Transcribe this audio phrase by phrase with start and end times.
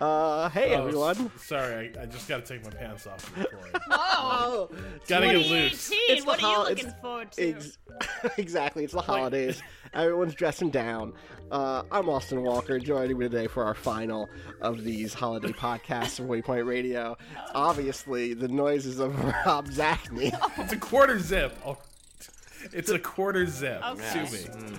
[0.00, 1.30] Uh, hey Oh, everyone.
[1.36, 3.32] s- Sorry, I, I just got to take my pants off.
[3.34, 3.82] to record.
[4.22, 4.70] Oh,
[5.08, 5.90] Gotta get loose.
[5.92, 7.48] It's What the are you hol- looking forward to?
[7.50, 7.78] Ex-
[8.38, 9.62] exactly, it's the holidays.
[9.92, 11.12] Everyone's dressing down.
[11.50, 14.28] Uh, I'm Austin Walker, joining me today for our final
[14.60, 17.16] of these holiday podcasts of Waypoint Radio.
[17.54, 20.32] Obviously, the noises of Rob Zacny.
[20.58, 21.56] It's a quarter zip.
[21.64, 21.76] Oh,
[22.72, 23.80] it's a quarter zip.
[23.86, 24.26] Okay.
[24.26, 24.78] Sue me.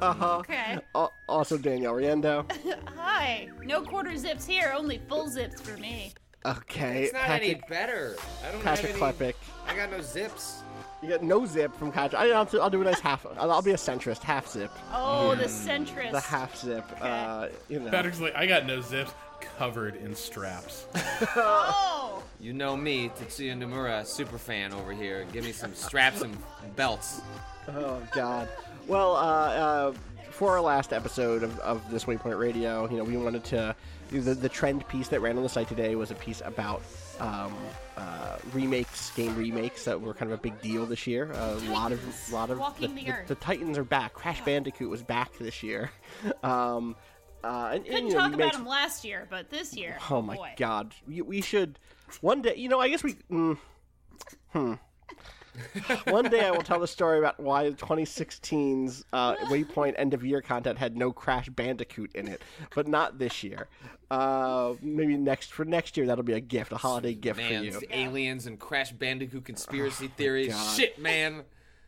[0.00, 0.38] Uh-huh.
[0.38, 0.78] okay.
[0.94, 2.44] Al- also, Danielle Riendeau.
[2.96, 3.48] Hi.
[3.64, 6.12] No quarter zips here, only full zips for me.
[6.46, 8.16] Okay, It's not any better.
[8.46, 9.32] I don't Patrick have any.
[9.32, 9.34] Klepek.
[9.66, 10.62] I got no zips.
[11.02, 12.20] You got no zip from Patrick.
[12.20, 13.26] I, I'll, I'll do a nice half.
[13.36, 14.70] I'll, I'll be a centrist, half zip.
[14.92, 16.12] Oh, the centrist.
[16.12, 16.84] The half zip.
[17.00, 17.90] Uh, you know.
[17.90, 19.12] Patrick's like, I got no zips,
[19.58, 20.86] covered in straps.
[21.36, 22.17] Oh.
[22.40, 25.26] You know me, Tetsuya Nomura, super fan over here.
[25.32, 26.36] Give me some straps and
[26.76, 27.20] belts.
[27.66, 28.48] Oh God.
[28.86, 29.92] Well, uh, uh,
[30.30, 33.74] for our last episode of, of this Waypoint Radio, you know, we wanted to
[34.10, 36.80] the the trend piece that ran on the site today was a piece about
[37.18, 37.52] um,
[37.96, 41.32] uh, remakes, game remakes that were kind of a big deal this year.
[41.32, 43.26] a lot of lot of walking the, the earth.
[43.26, 44.14] the Titans are back.
[44.14, 45.90] Crash Bandicoot was back this year.
[46.42, 46.96] Um,
[47.44, 49.96] uh, and, and, Couldn't you know, talk remakes- about him last year, but this year.
[50.10, 50.54] Oh my boy.
[50.56, 50.92] God!
[51.06, 51.78] We, we should
[52.16, 52.54] one day.
[52.56, 53.14] You know, I guess we.
[53.30, 53.58] Mm,
[54.52, 54.74] hmm.
[56.08, 60.40] One day I will tell the story about why 2016's uh, Waypoint end of year
[60.40, 62.42] content had no Crash Bandicoot in it,
[62.74, 63.66] but not this year.
[64.10, 67.80] Uh, maybe next for next year that'll be a gift, a holiday gift Man, for
[67.80, 67.88] you.
[67.90, 70.56] aliens and Crash Bandicoot conspiracy theories.
[70.76, 71.42] Shit, man.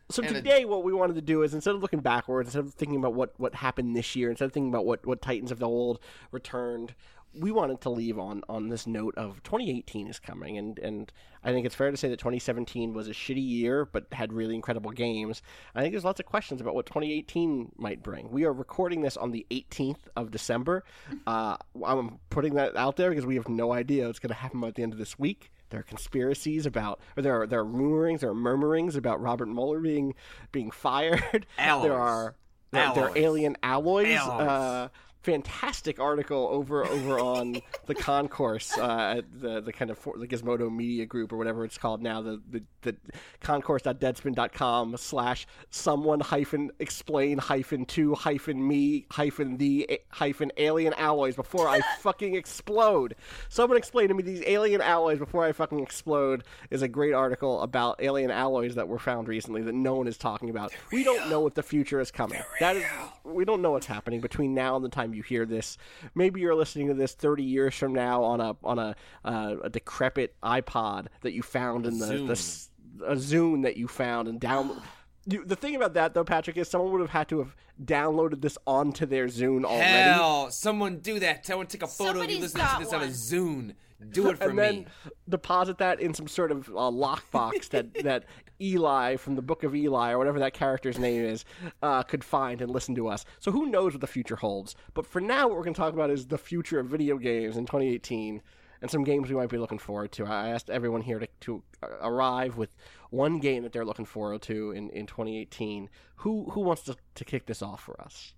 [0.09, 2.65] So and a- today, what we wanted to do is instead of looking backwards, instead
[2.65, 5.51] of thinking about what, what happened this year, instead of thinking about what, what Titans
[5.51, 5.99] of the Old
[6.31, 6.93] returned,
[7.33, 11.11] we wanted to leave on, on this note of 2018 is coming, and, and
[11.43, 14.55] I think it's fair to say that 2017 was a shitty year, but had really
[14.55, 15.41] incredible games.
[15.73, 18.29] I think there's lots of questions about what 2018 might bring.
[18.31, 20.83] We are recording this on the 18th of December.
[21.27, 21.55] Uh,
[21.85, 24.75] I'm putting that out there because we have no idea what's going to happen at
[24.75, 25.51] the end of this week.
[25.69, 29.47] There are conspiracies about, or there are there are rumorings, there are murmurings about Robert
[29.47, 30.15] Mueller being
[30.51, 31.45] being fired.
[31.57, 31.83] Alloys.
[31.83, 32.35] There are
[32.71, 34.17] there, there are alien alloys.
[34.17, 34.47] Alloys.
[34.47, 34.89] Uh,
[35.21, 40.73] fantastic article over over on the concourse uh, the the kind of for, the Gizmodo
[40.73, 42.21] Media Group or whatever it's called now.
[42.21, 42.95] The the, the
[43.41, 51.35] concourse.deadspin.com slash someone hyphen explain hyphen to hyphen me hyphen the a- hyphen alien alloys
[51.35, 53.15] before I fucking explode.
[53.49, 57.61] Someone explain to me these alien alloys before I fucking explode is a great article
[57.61, 60.73] about alien alloys that were found recently that no one is talking about.
[60.91, 62.41] We don't know what the future is coming.
[62.59, 62.85] That is
[63.23, 65.77] we don't know what's happening between now and the time you hear this.
[66.15, 68.95] Maybe you're listening to this 30 years from now on a on a
[69.25, 72.31] uh, a decrepit iPod that you found in the, the Zune.
[72.31, 72.69] s-
[73.05, 74.81] a Zune that you found and download.
[75.27, 77.55] You, the thing about that though, Patrick, is someone would have had to have
[77.85, 79.83] downloaded this onto their Zune already.
[79.83, 81.45] Hell, someone do that.
[81.45, 83.13] Someone take a photo of you Somebody's listening to got this on a one.
[83.13, 83.75] Zune.
[84.11, 84.85] Do it for and then me.
[85.29, 88.23] deposit that in some sort of uh, lockbox that that
[88.61, 91.45] Eli from the Book of Eli or whatever that character's name is
[91.81, 93.25] uh, could find and listen to us.
[93.39, 94.75] So who knows what the future holds?
[94.93, 97.57] But for now, what we're going to talk about is the future of video games
[97.57, 98.41] in 2018
[98.81, 100.25] and some games we might be looking forward to.
[100.25, 102.75] I asked everyone here to, to uh, arrive with
[103.11, 105.89] one game that they're looking forward to in, in 2018.
[106.17, 108.33] Who who wants to, to kick this off for us?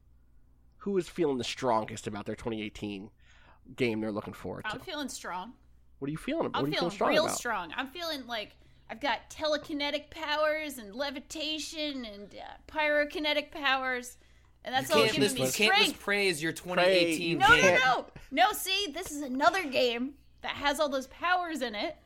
[0.80, 3.10] Who is feeling the strongest about their 2018
[3.76, 4.74] game they're looking forward to?
[4.74, 5.54] I'm feeling strong.
[6.00, 6.48] What are you feeling?
[6.54, 7.38] I'm feeling feeling strong real about?
[7.38, 7.74] strong.
[7.78, 8.58] I'm feeling like
[8.90, 14.18] I've got telekinetic powers and levitation and uh, pyrokinetic powers,
[14.64, 16.00] and that's You all giving me you can't strength.
[16.00, 17.62] praise your 2018 No, game.
[17.64, 18.52] no, no, no.
[18.54, 21.98] See, this is another game that has all those powers in it.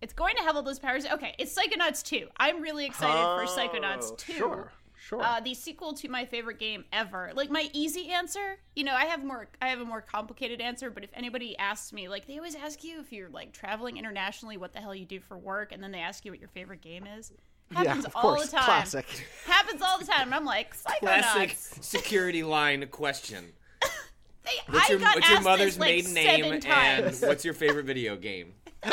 [0.00, 1.06] It's going to have all those powers.
[1.06, 2.28] Okay, it's Psychonauts 2.
[2.36, 3.12] I'm really excited
[3.46, 4.32] for Psychonauts 2.
[4.32, 4.72] Oh, Sure,
[5.08, 5.22] sure.
[5.22, 7.32] Uh, the sequel to my favorite game ever.
[7.34, 9.48] Like my easy answer, you know, I have more.
[9.62, 10.90] I have a more complicated answer.
[10.90, 14.56] But if anybody asks me, like they always ask you if you're like traveling internationally,
[14.56, 16.80] what the hell you do for work, and then they ask you what your favorite
[16.82, 17.32] game is.
[17.72, 18.64] Happens of all course, the time.
[18.64, 19.06] classic.
[19.44, 20.22] Happens all the time.
[20.28, 23.52] And I'm like, Classic security line question.
[23.82, 27.22] They, What's I your, got what's your mother's this, like, maiden name times.
[27.22, 28.54] and what's your favorite video game?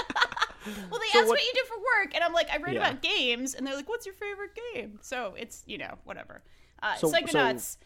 [0.65, 2.73] Well, they So asked what- what you do for work, and I'm like, I write
[2.75, 2.89] Yeah.
[2.89, 6.43] about games, and they're like, "What's your favorite game?" So it's you know whatever.
[6.81, 7.77] Uh, So- so- Psychonauts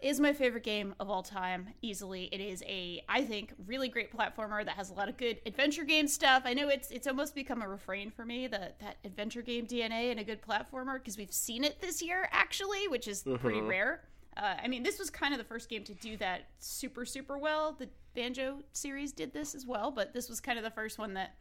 [0.00, 2.26] is my favorite game of all time, easily.
[2.32, 5.82] It is a, I think, really great platformer that has a lot of good adventure
[5.82, 6.42] game stuff.
[6.44, 10.10] I know it's it's almost become a refrain for me that that adventure game DNA
[10.12, 14.04] and a good platformer because we've seen it this year actually, which is pretty rare.
[14.36, 17.36] Uh, I mean, this was kind of the first game to do that super super
[17.36, 17.72] well.
[17.72, 21.14] The Banjo series did this as well, but this was kind of the first one
[21.14, 21.34] that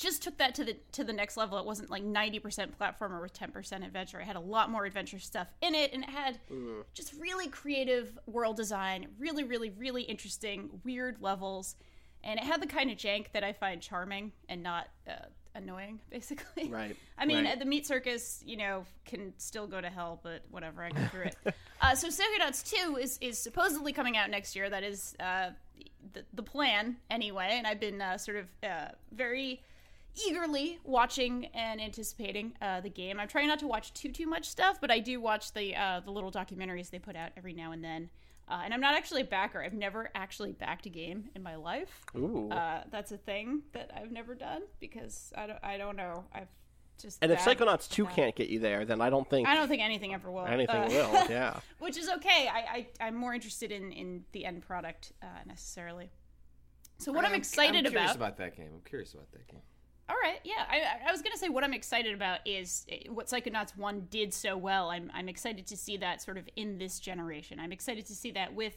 [0.00, 1.58] just took that to the to the next level.
[1.58, 4.18] It wasn't like 90% platformer with 10% adventure.
[4.18, 6.38] It had a lot more adventure stuff in it and it had
[6.94, 11.76] just really creative world design, really really really interesting weird levels.
[12.24, 16.00] And it had the kind of jank that I find charming and not uh, annoying
[16.10, 16.70] basically.
[16.70, 17.58] Right, I mean, right.
[17.58, 21.24] the meat circus, you know, can still go to hell, but whatever, I go through
[21.24, 21.36] it.
[21.82, 24.70] uh, so Psychonauts 2 is is supposedly coming out next year.
[24.70, 25.50] That is uh,
[26.14, 29.60] the, the plan anyway, and I've been uh, sort of uh, very
[30.26, 33.20] eagerly watching and anticipating uh, the game.
[33.20, 36.00] I'm trying not to watch too too much stuff, but I do watch the uh,
[36.00, 38.10] the little documentaries they put out every now and then.
[38.48, 39.62] Uh, and I'm not actually a backer.
[39.62, 42.04] I've never actually backed a game in my life.
[42.16, 42.50] Ooh.
[42.50, 46.24] Uh, that's a thing that I've never done because I don't I don't know.
[46.34, 46.48] I've
[47.00, 48.14] just and if Psychonauts 2 bad.
[48.14, 50.46] can't get you there, then I don't think I don't think anything ever will.
[50.46, 51.30] anything Uh, will.
[51.30, 51.60] Yeah.
[51.78, 52.48] which is okay.
[52.52, 56.10] I, I I'm more interested in in the end product uh, necessarily.
[56.98, 58.68] So what I'm, excited I'm curious about, about that game.
[58.74, 59.62] I'm curious about that game.
[60.10, 63.28] All right, yeah, I, I- was gonna say what I'm excited about is uh, what
[63.28, 64.90] Psychonauts One did so well.
[64.90, 67.60] I'm I'm excited to see that sort of in this generation.
[67.60, 68.76] I'm excited to see that with.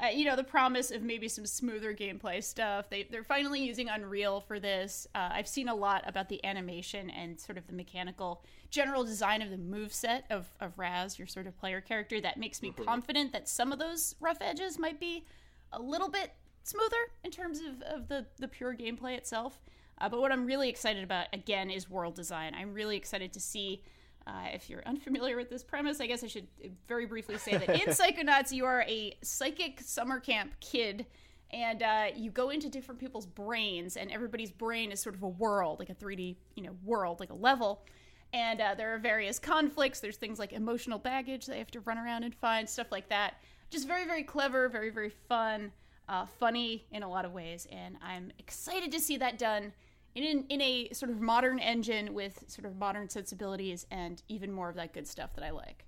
[0.00, 2.88] Uh, you know the promise of maybe some smoother gameplay stuff.
[2.88, 5.08] They they're finally using Unreal for this.
[5.12, 9.42] Uh, I've seen a lot about the animation and sort of the mechanical general design
[9.42, 12.20] of the move set of of Raz, your sort of player character.
[12.20, 15.24] That makes me confident that some of those rough edges might be
[15.72, 16.30] a little bit
[16.62, 19.58] smoother in terms of, of the the pure gameplay itself.
[20.00, 22.54] Uh, but what I'm really excited about again is world design.
[22.54, 23.82] I'm really excited to see.
[24.26, 26.46] Uh, if you're unfamiliar with this premise, I guess I should
[26.86, 31.06] very briefly say that in Psychonauts, you are a psychic summer camp kid,
[31.50, 35.28] and uh, you go into different people's brains, and everybody's brain is sort of a
[35.28, 37.86] world, like a 3D, you know, world, like a level.
[38.34, 40.00] And uh, there are various conflicts.
[40.00, 43.36] There's things like emotional baggage they have to run around and find, stuff like that.
[43.70, 45.72] Just very, very clever, very, very fun,
[46.08, 49.72] uh, funny in a lot of ways, and I'm excited to see that done
[50.14, 54.68] in in a sort of modern engine with sort of modern sensibilities and even more
[54.68, 55.84] of that good stuff that I like.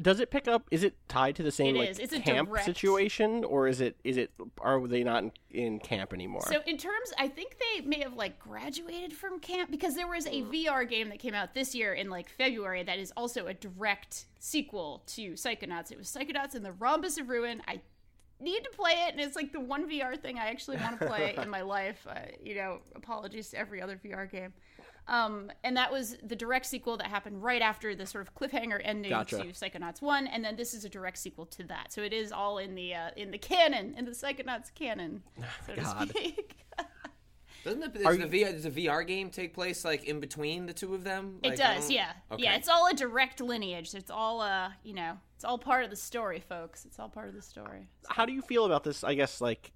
[0.00, 0.66] Does it pick up?
[0.72, 1.98] Is it tied to the same It like is.
[2.00, 3.96] It's a camp direct- situation, or is it?
[4.02, 4.32] Is it?
[4.60, 6.42] Are they not in, in camp anymore?
[6.48, 10.26] So in terms, I think they may have like graduated from camp because there was
[10.26, 10.50] a hmm.
[10.50, 14.26] VR game that came out this year in like February that is also a direct
[14.40, 15.92] sequel to Psychonauts.
[15.92, 17.62] It was Psychonauts and the Rhombus of Ruin.
[17.68, 17.80] I
[18.40, 21.06] need to play it, and it's like the one VR thing I actually want to
[21.06, 22.06] play in my life.
[22.08, 24.52] Uh, you know, apologies to every other VR game.
[25.06, 28.80] Um, and that was the direct sequel that happened right after the sort of cliffhanger
[28.82, 29.38] ending Gotcha.
[29.38, 31.92] to Psychonauts One, and then this is a direct sequel to that.
[31.92, 35.22] So it is all in the uh, in the canon, in the Psychonauts canon,
[35.66, 36.56] so to speak.
[37.64, 40.66] Doesn't the, Are does the, VR, does the VR game take place like in between
[40.66, 41.38] the two of them?
[41.42, 42.42] It Like, I does, yeah, Okay.
[42.44, 42.56] yeah.
[42.56, 43.94] It's all a direct lineage.
[43.94, 46.84] It's all, uh, you know, it's all part of the story, folks.
[46.84, 47.88] It's all part of the story.
[48.08, 49.02] How do you feel about this?
[49.02, 49.72] I guess like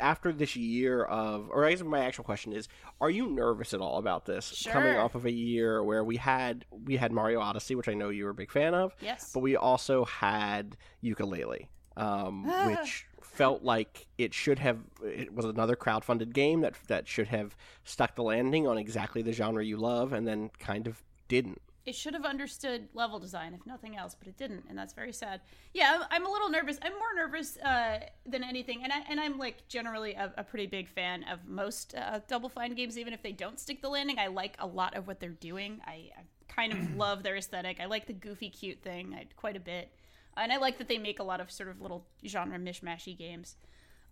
[0.00, 2.66] after this year of, or I guess my actual question is,
[3.00, 6.64] are you nervous at all about this coming off of a year where we had
[6.70, 9.30] we had Mario Odyssey, which I know you were a big fan of, Yes.
[9.32, 14.78] but we also had Yooka-Laylee, um, which felt like it should have.
[15.02, 19.32] It was another crowdfunded game that that should have stuck the landing on exactly the
[19.32, 21.60] genre you love, and then kind of didn't.
[21.86, 25.12] It should have understood level design, if nothing else, but it didn't, and that's very
[25.12, 25.42] sad.
[25.74, 26.78] Yeah, I'm, I'm a little nervous.
[26.80, 30.66] I'm more nervous uh, than anything, and I and I'm like generally a, a pretty
[30.66, 34.18] big fan of most uh, Double Fine games, even if they don't stick the landing.
[34.18, 35.80] I like a lot of what they're doing.
[35.86, 37.80] I, I kind of love their aesthetic.
[37.80, 39.92] I like the goofy, cute thing I, quite a bit,
[40.36, 43.56] and I like that they make a lot of sort of little genre mishmashy games.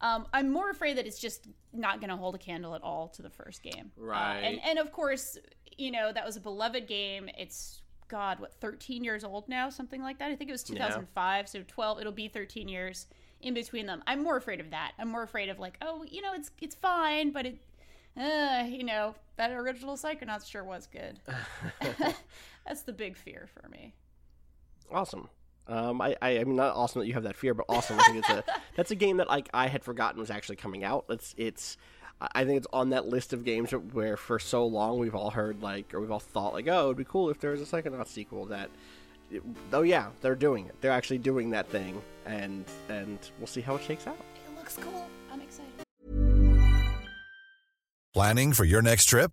[0.01, 3.09] Um, I'm more afraid that it's just not going to hold a candle at all
[3.11, 3.93] to the first game.
[4.01, 4.39] Uh, Right.
[4.41, 5.39] and and of course,
[5.79, 7.29] you know that was a beloved game.
[7.39, 10.31] It's God, what 13 years old now, something like that.
[10.31, 12.01] I think it was 2005, so 12.
[12.01, 13.07] It'll be 13 years
[13.41, 14.03] in between them.
[14.07, 14.93] I'm more afraid of that.
[14.99, 17.59] I'm more afraid of like, oh, you know, it's it's fine, but it,
[18.17, 21.21] uh, you know, that original Psychonauts sure was good.
[22.67, 23.95] That's the big fear for me.
[24.91, 25.29] Awesome.
[25.69, 27.99] Um, I, I, I mean, not awesome that you have that fear, but awesome.
[27.99, 28.45] I think it's a
[28.77, 31.05] that's a game that like I had forgotten was actually coming out.
[31.09, 31.77] It's it's
[32.21, 35.31] I I think it's on that list of games where for so long we've all
[35.31, 37.65] heard like or we've all thought like oh it'd be cool if there was a
[37.65, 38.71] Psychonauts sequel that.
[39.73, 40.75] Oh yeah, they're doing it.
[40.83, 44.19] They're actually doing that thing, and and we'll see how it shakes out.
[44.47, 45.07] It looks cool.
[45.33, 45.73] I'm excited.
[48.13, 49.33] Planning for your next trip?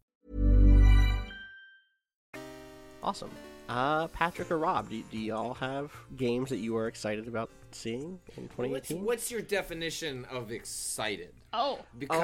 [3.03, 3.31] Awesome.
[3.69, 8.19] Uh, Patrick or Rob, do, do y'all have games that you are excited about seeing
[8.35, 9.03] in What's, 2018?
[9.05, 11.31] what's your definition of excited?
[11.53, 12.19] Oh, Because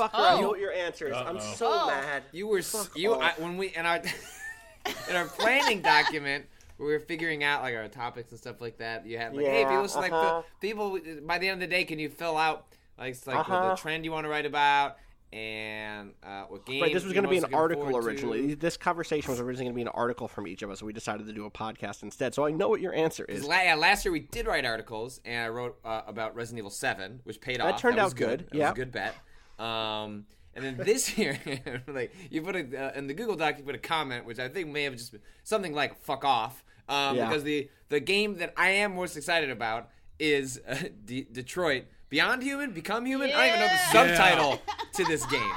[0.00, 0.10] Oh, motherfucker!
[0.14, 0.36] Oh.
[0.38, 1.14] I know what your answer is.
[1.16, 1.86] I'm so Oh.
[1.86, 2.24] mad.
[2.32, 3.14] You were s- Fuck you.
[3.14, 3.96] I, when we in our
[5.08, 6.46] in our planning document
[6.78, 9.06] we were figuring out like our topics and stuff like that.
[9.06, 10.42] You had like, hey, Yeah, people, so, like uh-huh.
[10.60, 10.98] the- people.
[11.26, 12.66] By the end of the day, can you fill out
[12.98, 13.70] like it's like Uh-huh.
[13.70, 14.96] the trend you want to write about
[15.32, 16.82] and uh, what game?
[16.82, 18.08] Right, this was going to be an article forward to?
[18.08, 18.54] originally.
[18.54, 20.92] This conversation was originally going to be an article from each of us, so we
[20.92, 22.34] decided to do a podcast instead.
[22.34, 23.46] So I know what your answer is.
[23.46, 27.20] Yeah, last year we did write articles, and I wrote uh, about Resident Evil Seven,
[27.24, 27.66] which paid off.
[27.68, 27.80] That off.
[27.80, 28.72] turned was out good, That yeah.
[28.74, 29.14] good bet.
[29.58, 31.38] Um, and then this year,
[31.86, 34.48] like you put a uh, in the Google Doc, you put a comment, which I
[34.48, 37.28] think may have just been something like "fuck off," um, Yeah.
[37.28, 42.42] because the the game that I am most excited about is uh, D- Detroit Beyond
[42.42, 43.30] Human, Become Human.
[43.30, 43.92] I don't even know the Yeah.
[44.16, 44.62] subtitle
[44.94, 45.52] to this game.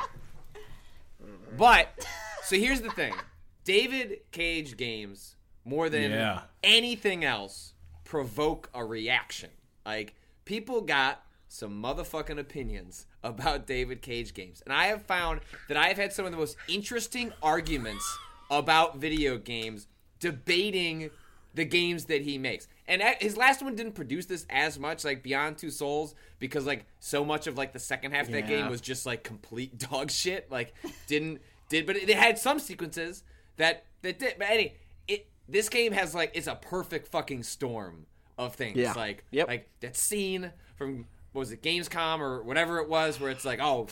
[1.57, 2.05] But
[2.43, 3.13] so here's the thing:
[3.63, 6.43] David Cage games more than Yeah.
[6.63, 9.49] anything else provoke a reaction.
[9.85, 15.77] Like people got some motherfucking opinions about David Cage games, and I have found that
[15.77, 18.17] I have had some of the most interesting arguments
[18.49, 19.87] about video games
[20.19, 21.09] debating
[21.53, 22.67] the games that he makes.
[22.87, 26.85] And his last one didn't produce this as much, like Beyond Two Souls, because like
[26.99, 28.61] so much of like the second half of that Yeah.
[28.63, 30.51] game was just like complete dog shit.
[30.51, 30.73] Like
[31.07, 33.23] didn't did, but it, it had some sequences
[33.57, 34.35] that that did.
[34.37, 34.73] But any
[35.07, 38.05] it this game has like it's a perfect fucking storm
[38.37, 38.75] of things.
[38.77, 38.93] Yeah.
[38.93, 39.47] Like Yep.
[39.47, 43.59] like that scene from what was it Gamescom or whatever it was where it's like
[43.61, 43.87] oh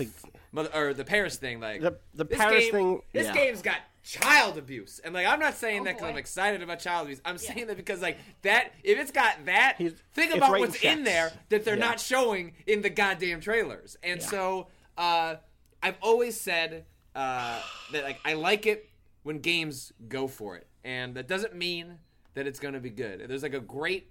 [0.52, 3.34] mother, or the Paris thing like The- the Paris game- thing, this yeah.
[3.34, 5.00] game's got child abuse.
[5.04, 7.22] And like I'm not saying Oh, that because I'm excited about child abuse.
[7.24, 10.84] I'm saying that because like that if it's got that He's- think about writing what's
[10.84, 11.86] in there that they're Yeah.
[11.90, 13.98] not showing in the goddamn trailers.
[14.04, 14.68] And so
[14.98, 15.36] uh,
[15.84, 18.90] I've always said uh, that like I like it
[19.24, 20.68] when games go for it.
[20.84, 22.00] And that doesn't mean
[22.34, 23.24] that it's going to be good.
[23.28, 24.10] There's like a great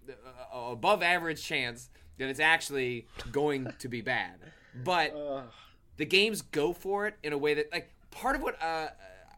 [0.54, 4.35] uh, above average chance that it's actually going to be bad.
[4.85, 5.14] But
[5.97, 8.88] the games go for it in a way that like part of what uh,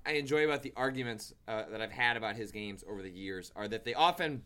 [0.04, 3.52] I enjoy about the arguments uh, that I've had about his games over the years
[3.54, 4.42] are that they often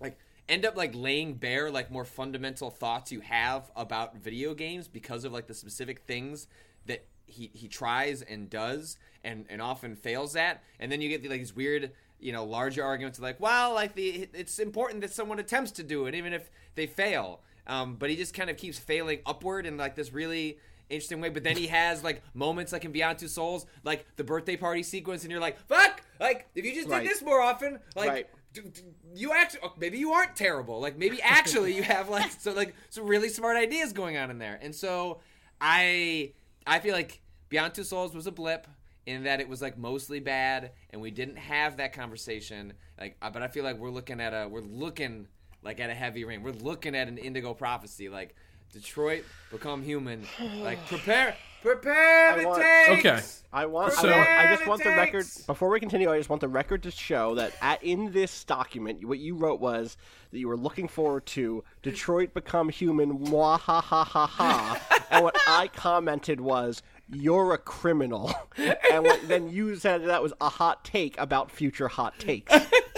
[0.00, 4.88] like end up like laying bare like more fundamental thoughts you have about video games
[4.88, 6.46] because of like the specific things
[6.86, 10.62] that he he tries and does and and often fails at.
[10.78, 13.94] And then you get the, like these weird you know larger arguments like well like
[13.94, 17.40] the it's important that someone attempts to do it even if they fail.
[17.66, 21.28] Um, but he just kind of keeps failing upward in like this really interesting way
[21.28, 24.82] but then he has like moments like in beyond two souls like the birthday party
[24.82, 26.02] sequence and you're like fuck!
[26.20, 27.02] Like if you just Right.
[27.02, 28.26] did this more often like Right.
[28.52, 28.82] d- d-
[29.14, 30.80] you actually oh, maybe you aren't terrible.
[30.80, 34.38] Like maybe actually you have like so like some really smart ideas going on in
[34.38, 34.58] there.
[34.62, 35.20] And so
[35.60, 36.32] i
[36.66, 38.66] i feel like beyond two souls was a blip
[39.06, 42.72] in that it was like mostly bad and we didn't have that conversation.
[43.00, 45.28] Like uh, but i feel like we're looking at a we're looking
[45.62, 46.42] like at a heavy rain.
[46.42, 48.08] We're looking at an indigo prophecy.
[48.08, 48.36] Like
[48.72, 50.26] detroit become human
[50.62, 53.20] like prepare prepare I the want- tanks Okay.
[53.52, 54.28] I want, So- I want.
[54.28, 56.10] I just Prepare want the the record before we continue.
[56.12, 59.60] I just want the record to show that at, in this document, what you wrote
[59.60, 59.96] was
[60.30, 63.18] that you were looking forward to Detroit Become Human.
[63.18, 65.06] Mwah ha ha ha ha.
[65.10, 70.34] and what I commented was, "You're a criminal." and what, then you said that was
[70.42, 72.52] a hot take about future hot takes.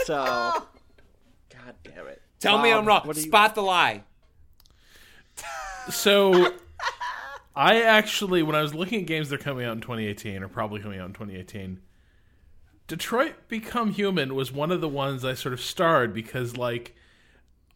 [0.06, 0.64] So, God
[1.84, 2.20] damn it.
[2.40, 4.02] tell me i'm wrong what you- spot the lie
[5.90, 6.54] So
[7.56, 10.48] I actually, when I was looking at games that are coming out in 2018 or
[10.48, 11.80] probably coming out in 2018,
[12.86, 16.94] Detroit Become Human was one of the ones I sort of starred because, like,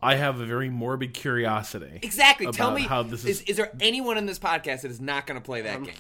[0.01, 2.01] I have a very morbid curiosity.
[2.03, 2.47] Exactly.
[2.51, 5.27] Tell me, how this is, is- is there anyone in this podcast that is not
[5.27, 5.95] going to play that game?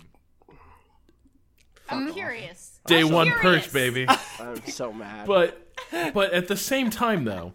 [1.89, 2.81] I'm curious.
[2.87, 3.65] Day I'm one curious.
[3.67, 4.07] perch, baby.
[4.41, 5.27] I'm so mad.
[5.27, 5.69] but
[6.15, 7.53] but at the same time, though,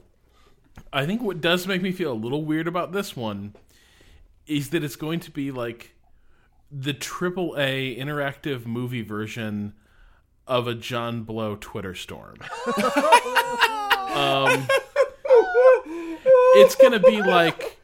[0.94, 3.56] I think what does make me feel a little weird about this one
[4.48, 5.96] is that it's going to be like
[6.72, 9.74] the triple A interactive movie version
[10.48, 12.38] of a John Blow Twitter storm.
[14.08, 14.68] um,
[16.56, 17.78] it's going to be like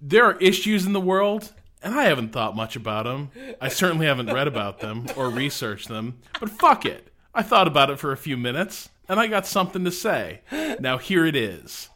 [0.00, 3.30] there are issues in the world, and I haven't thought much about them.
[3.60, 7.08] I certainly haven't read about them or researched them, but fuck it.
[7.34, 10.40] I thought about it for a few minutes, and I got something to say.
[10.80, 11.88] Now here it is.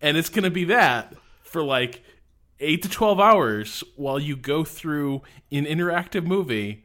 [0.00, 2.02] And it's going to be that for like
[2.60, 6.84] 8 to 12 hours while you go through an interactive movie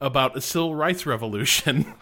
[0.00, 1.94] about a civil rights revolution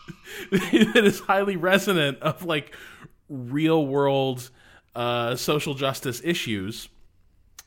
[0.50, 2.74] that is highly resonant of like
[3.28, 4.50] real world
[4.94, 6.88] uh, social justice issues.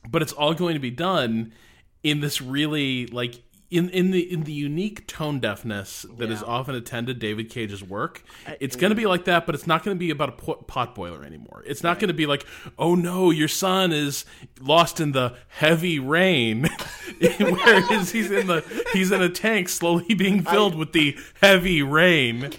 [0.08, 1.52] But it's all going to be done
[2.02, 6.74] in this really like in in the in the unique tone deafness that is often
[6.74, 8.24] attended David Cage's work.
[8.58, 10.66] It's going to be like that, but it's not going to be about a pot,
[10.66, 11.62] pot boiler anymore.
[11.64, 12.44] It's not going to be like,
[12.78, 14.24] "Oh no, your son is
[14.60, 16.68] lost in the heavy rain,"
[17.38, 22.50] whereas he's in the he's in a tank slowly being filled with the heavy rain.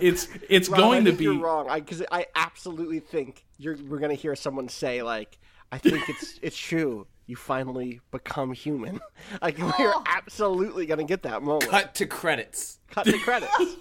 [0.00, 3.76] It's it's Rob, going I to be You're wrong because I, absolutely think you're.
[3.76, 5.38] We're gonna hear someone say like,
[5.70, 7.06] "I think it's it's true.
[7.26, 9.00] You finally become human."
[9.42, 9.72] Like oh.
[9.78, 11.70] we're absolutely gonna get that moment.
[11.70, 12.78] Cut to credits.
[12.90, 13.76] Cut to credits.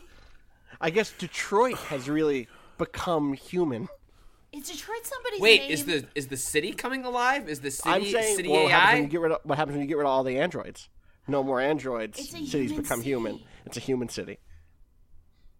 [0.79, 2.47] I guess Detroit has really
[2.77, 3.87] become human.
[4.51, 5.71] Is Detroit somebody's Wait, name?
[5.71, 7.49] is the is the city coming alive?
[7.49, 9.57] Is the city I'm saying, city well, what happens, when you get rid of, what
[9.57, 10.89] happens when you get rid of all the androids?
[11.27, 12.19] No more androids.
[12.19, 13.39] It's a Cities human become human.
[13.65, 14.37] It's a human city.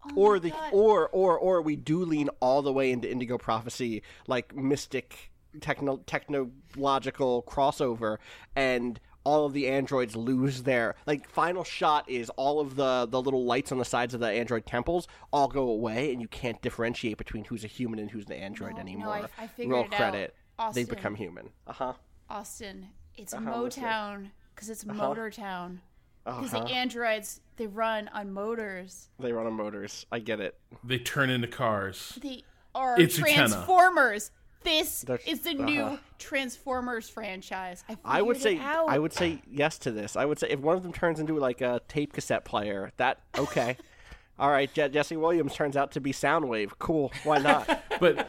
[0.06, 0.70] Oh or the God.
[0.72, 5.98] or or or we do lean all the way into Indigo Prophecy, like mystic techno
[6.06, 8.18] technological crossover,
[8.56, 13.20] and all of the androids lose their like final shot is all of the the
[13.20, 16.60] little lights on the sides of the android temples all go away, and you can't
[16.62, 19.08] differentiate between who's a human and who's an android No, no, anymore.
[19.38, 19.96] I- I figured Roll it out.
[19.96, 20.34] credit.
[20.58, 20.84] They Austin.
[20.86, 21.50] become human.
[21.66, 21.92] Uh huh.
[22.30, 22.88] Austin.
[23.16, 23.86] It's I'm listening.
[23.86, 25.80] Motown because it's Motor Town.
[26.24, 26.64] Because Uh-huh.
[26.64, 29.08] the androids they run on motors.
[29.18, 30.06] They run on motors.
[30.12, 30.58] I get it.
[30.82, 32.18] they turn into cars.
[32.20, 32.42] They
[32.74, 33.34] are It's Utena.
[33.34, 34.30] Transformers.
[34.64, 35.64] This That's- is the uh-huh.
[35.64, 37.84] new Transformers franchise.
[37.88, 38.88] I, I would say out.
[38.88, 40.16] I would say yes to this.
[40.16, 43.20] I would say if one of them turns into like a tape cassette player, that
[43.38, 43.76] okay.
[44.38, 46.72] All right, Je- Jesse Williams turns out to be Soundwave.
[46.80, 47.12] Cool.
[47.22, 47.82] Why not?
[48.00, 48.28] but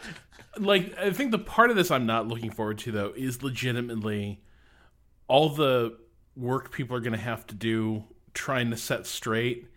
[0.57, 4.41] like I think the part of this I'm not looking forward to though is legitimately
[5.27, 5.97] all the
[6.35, 9.67] work people are going to have to do trying to set straight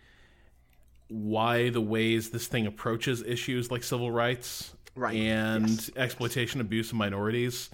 [1.07, 5.15] why the ways this thing approaches issues like civil rights Right.
[5.15, 5.89] and Yes.
[5.95, 7.69] exploitation abuse of minorities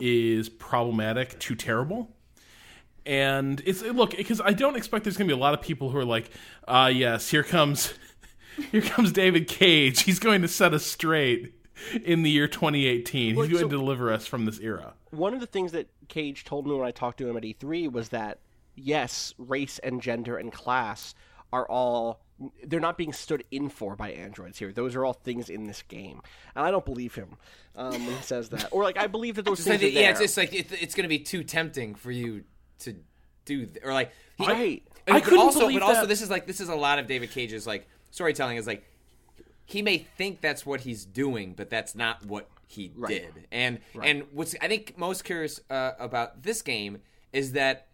[0.00, 2.10] is problematic to terrible
[3.06, 5.90] and it's look because I don't expect there's going to be a lot of people
[5.90, 6.28] who are like,
[6.66, 7.94] ah, yes, here comes,
[8.72, 10.02] here comes David Cage.
[10.02, 11.54] He's going to set us straight
[12.04, 13.36] in the year 2018.
[13.36, 14.94] Well, He's going so- to deliver us from this era.
[15.12, 17.90] one of the things that Cage told me when I talked to him at E3
[17.92, 18.40] was that
[18.74, 21.14] yes, race and gender and class
[21.52, 22.20] are all
[22.64, 24.72] they're not being stood in for by androids here.
[24.72, 26.20] Those are all things in this game,
[26.54, 27.36] and I don't believe him
[27.74, 28.68] um, when he says that.
[28.72, 30.10] Or like I believe that those like things the- are yeah, there.
[30.12, 32.44] it's just like it, it's going to be too tempting for you
[32.80, 32.94] to
[33.44, 34.82] do, th- or like he, Right.
[35.06, 36.98] and- I couldn't also, believe but also, that- this is like this is a lot
[36.98, 38.84] of David Cage's like storytelling is like
[39.64, 43.46] he may think that's what he's doing, but that's not what he did.
[43.50, 46.98] And and what's I think most curious uh, about this game
[47.32, 47.86] is that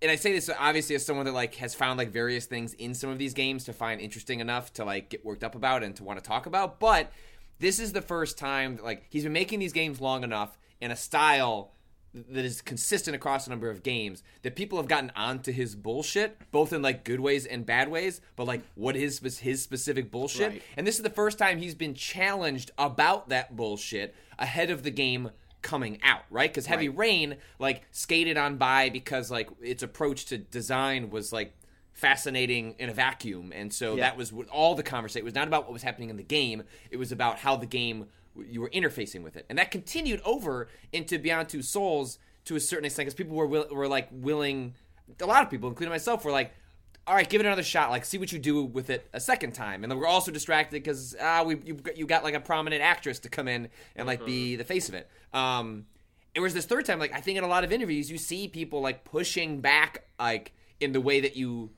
[0.00, 2.94] and I say this obviously as someone that like has found like various things in
[2.94, 5.94] some of these games to find interesting enough to like get worked up about and
[5.96, 7.10] to want to talk about, but
[7.58, 10.90] this is the first time that, like he's been making these games long enough in
[10.90, 11.72] a style
[12.14, 16.38] that is consistent across a number of games that people have gotten onto his bullshit
[16.50, 20.52] both in like good ways and bad ways but like what is his specific bullshit
[20.52, 20.62] Right.
[20.78, 24.90] and this is the first time he's been challenged about that bullshit ahead of the
[24.90, 25.30] game
[25.62, 26.50] coming out, right?
[26.50, 31.54] Because Heavy Rain like skated on by because like its approach to design was like
[31.92, 34.04] fascinating in a vacuum, and so Yeah.
[34.04, 35.22] that was what all the conversation.
[35.22, 37.66] It was not about what was happening in the game; it was about how the
[37.66, 38.06] game
[38.46, 42.60] you were interfacing with it, and that continued over into Beyond Two Souls to a
[42.60, 44.74] certain extent because people were will, were like willing.
[45.20, 46.52] A lot of people, including myself, were like,
[47.08, 47.90] all right, give it another shot.
[47.90, 49.82] Like, see what you do with it a second time.
[49.82, 52.82] And then we're also distracted because ah, we you got, you got like a prominent
[52.82, 55.10] actress to come in and like be the face of it.
[55.32, 55.86] Um,
[56.34, 56.98] it was this third time.
[56.98, 60.52] Like, I think in a lot of interviews, you see people like pushing back, like
[60.80, 61.70] in the way that you,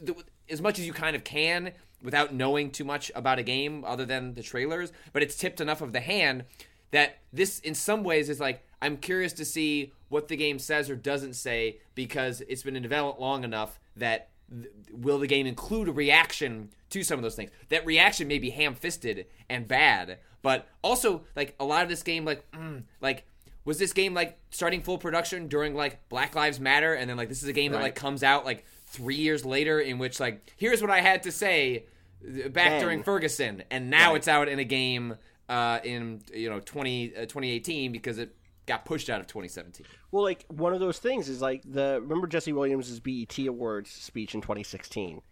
[0.00, 0.16] the,
[0.50, 4.04] as much as you kind of can, without knowing too much about a game other
[4.04, 4.92] than the trailers.
[5.12, 6.44] But it's tipped enough of the hand
[6.90, 10.90] that this, in some ways, is like I'm curious to see what the game says
[10.90, 15.46] or doesn't say because it's been in development long enough that th- will the game
[15.46, 17.50] include a reaction to some of those things?
[17.68, 22.24] That reaction may be ham-fisted and bad, but also like a lot of this game,
[22.24, 23.24] like mm, like
[23.64, 27.28] was this game like starting full production during like Black Lives Matter, and then like
[27.28, 30.52] this is a game that like comes out like three years later, in which like
[30.56, 31.84] here's what I had to say
[32.26, 35.16] uh, back during Ferguson, and now it's out in a game
[35.48, 38.34] uh, in you know 20, uh, 2018 because it
[38.66, 39.86] got pushed out of 2017.
[40.10, 44.34] Well, like one of those things is like the remember Jesse Williams' BET Awards speech
[44.34, 45.22] in 2016.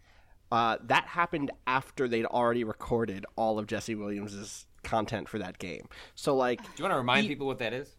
[0.51, 5.87] Uh, that happened after they'd already recorded all of Jesse Williams' content for that game.
[6.15, 7.95] So like, Do you want to remind people what that is?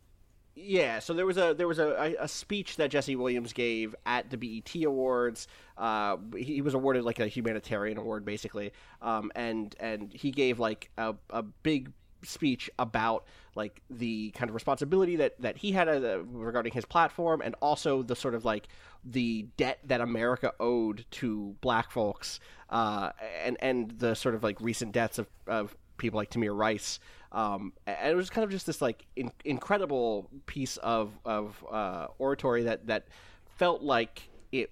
[0.54, 4.28] yeah, so there was a there was a, a, speech that Jesse Williams gave at
[4.28, 5.48] the BET Awards.
[5.78, 10.58] Uh, he, he was awarded like a humanitarian award, basically, um, and and he gave
[10.58, 11.90] like a, a big
[12.22, 17.42] speech about like the kind of responsibility that that he had uh, regarding his platform,
[17.42, 18.68] and also the sort of like
[19.04, 23.10] the debt that America owed to Black folks, uh,
[23.44, 26.98] and and the sort of like recent deaths of, of people like Tamir Rice.
[27.30, 32.08] Um, and it was kind of just this like in- incredible piece of of uh,
[32.18, 33.08] oratory that that
[33.56, 34.70] felt like it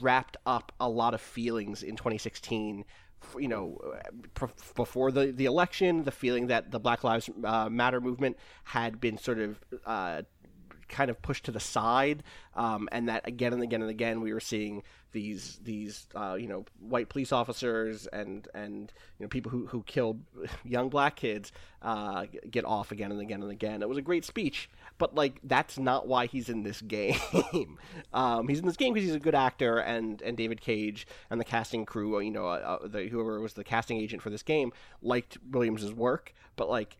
[0.00, 2.84] wrapped up a lot of feelings in 2016 f-
[3.38, 3.78] you know
[4.74, 9.18] before the the election the feeling that the black lives uh, matter movement had been
[9.18, 10.22] sort of uh,
[10.88, 12.22] kind of pushed to the side,
[12.54, 16.46] um, and that again and again and again we were seeing these these uh, you
[16.46, 20.20] know white police officers and and you know people who who killed
[20.64, 23.82] young black kids uh, get off again and again and again.
[23.82, 27.78] It was a great speech, but like that's not why he's in this game.
[28.12, 31.40] um, he's in this game because he's a good actor, and and David Cage and
[31.40, 34.42] the casting crew, you know, uh, uh, the, whoever was the casting agent for this
[34.42, 34.72] game
[35.02, 36.98] liked Williams's work, but like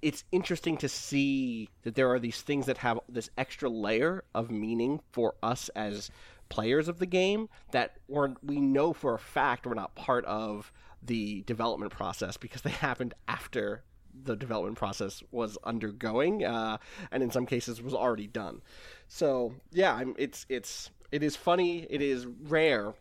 [0.00, 4.50] it's interesting to see that there are these things that have this extra layer of
[4.50, 6.10] meaning for us as
[6.48, 10.72] players of the game that we're, we know for a fact we're not part of
[11.02, 13.82] the development process because they happened after
[14.24, 16.76] the development process was undergoing uh,
[17.10, 18.60] and in some cases was already done
[19.08, 22.92] so yeah I'm, it's it's it is funny it is rare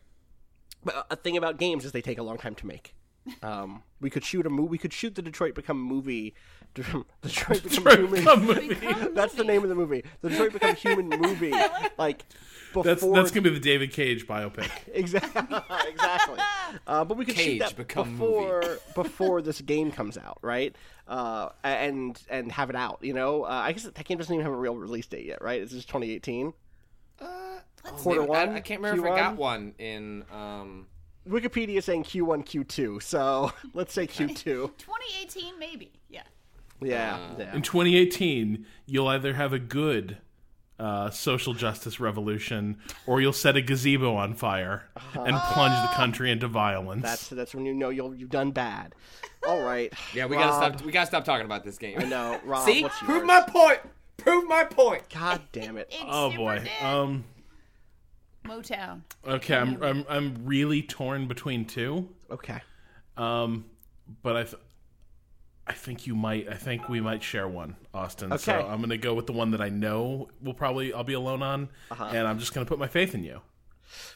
[0.86, 2.96] but a thing about games is they take a long time to make
[3.44, 4.70] um, we could shoot a movie.
[4.70, 6.34] We could shoot the Detroit Become movie.
[6.74, 8.12] Detroit Become Human.
[8.12, 8.76] Become movie.
[9.14, 10.04] That's the name of the movie.
[10.22, 11.54] The Detroit Become Human movie.
[11.98, 12.24] Like
[12.74, 12.84] before.
[12.84, 14.70] That's that's gonna be the David Cage biopic.
[14.94, 15.42] exactly.
[15.90, 16.40] exactly.
[16.88, 20.76] Uh, but we could Cage shoot that Become before before this game comes out, right?
[21.08, 23.00] Uh, and and have it out.
[23.02, 25.42] You know, uh, I guess that game doesn't even have a real release date yet,
[25.42, 25.62] right?
[25.62, 26.54] It's just 2018.
[27.84, 28.50] Quarter I, one.
[28.50, 29.38] I can't remember if I got Q1?
[29.38, 30.24] one in.
[30.32, 30.88] Um,
[31.28, 33.02] Wikipedia is saying Q1, Q2.
[33.02, 34.44] So let's say Q2.
[34.44, 35.92] 2018, maybe.
[36.82, 37.20] Yeah.
[37.38, 37.46] Yeah.
[37.46, 37.56] yeah.
[37.56, 40.18] In 2018, you'll either have a good
[40.82, 46.32] uh, social justice revolution, or you'll set a gazebo on fire and plunge the country
[46.32, 47.04] into violence.
[47.04, 48.96] That's that's when you know you'll you've done bad.
[49.48, 49.94] All right.
[50.14, 50.86] yeah, we Rob, gotta stop.
[50.86, 52.00] We gotta stop talking about this game.
[52.00, 52.40] I know.
[52.46, 53.80] Rob, See, what's prove my point.
[54.18, 55.04] Prove my point.
[55.14, 55.88] God damn it.
[55.92, 56.60] It's oh boy.
[56.60, 56.84] Dick.
[56.84, 57.26] Um.
[58.46, 59.02] Motown.
[59.28, 62.10] Okay, I'm I'm I'm really torn between two.
[62.32, 62.60] Okay.
[63.18, 63.66] Um,
[64.24, 64.62] but I, th-
[65.68, 66.50] I think you might.
[66.50, 68.36] I think we might share one, Austin.
[68.38, 68.68] So Okay.
[68.68, 71.70] I'm gonna go with the one that I know will probably I'll be alone on,
[72.00, 73.36] and I'm just gonna put my faith in you.
[73.36, 73.42] I'm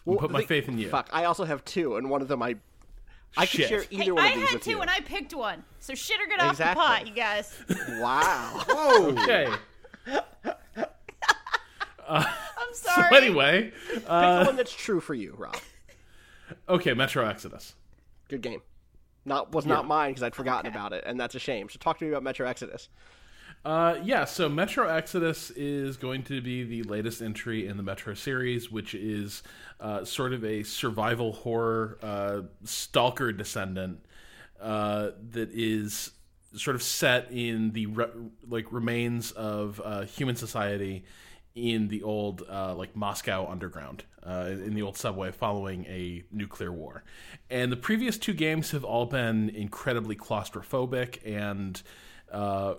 [0.06, 0.90] Well, gonna put my the- faith in you.
[0.90, 1.10] Fuck.
[1.14, 2.56] I also have two, and one of them I.
[3.38, 3.68] I could Shit.
[3.70, 4.82] share Hey, either one I of these had with two you.
[4.82, 5.64] and I picked one.
[5.82, 7.54] So shit or get off the pot, you guys.
[8.00, 8.64] Wow.
[9.22, 9.50] Okay.
[12.08, 12.26] I'm
[12.74, 13.10] sorry.
[13.10, 15.58] So anyway, Pick uh, the one that's true for you, Rob.
[16.70, 17.76] okay, Metro Exodus.
[18.30, 18.62] Good game.
[19.26, 21.68] Not was not mine because I'd forgotten about it, and that's a shame.
[21.70, 22.90] So talk to me about Metro Exodus.
[23.66, 28.14] Uh, yeah, so Metro Exodus is going to be the latest entry in the Metro
[28.14, 29.42] series, which is
[29.80, 34.06] uh, sort of a survival horror uh, stalker descendant
[34.62, 36.12] uh, that is
[36.56, 38.06] sort of set in the re-
[38.48, 41.04] like remains of uh, human society
[41.56, 46.72] in the old uh, like Moscow underground, uh, in the old subway following a nuclear
[46.72, 47.04] war.
[47.50, 51.82] And the previous two games have all been incredibly claustrophobic and
[52.32, 52.76] uh,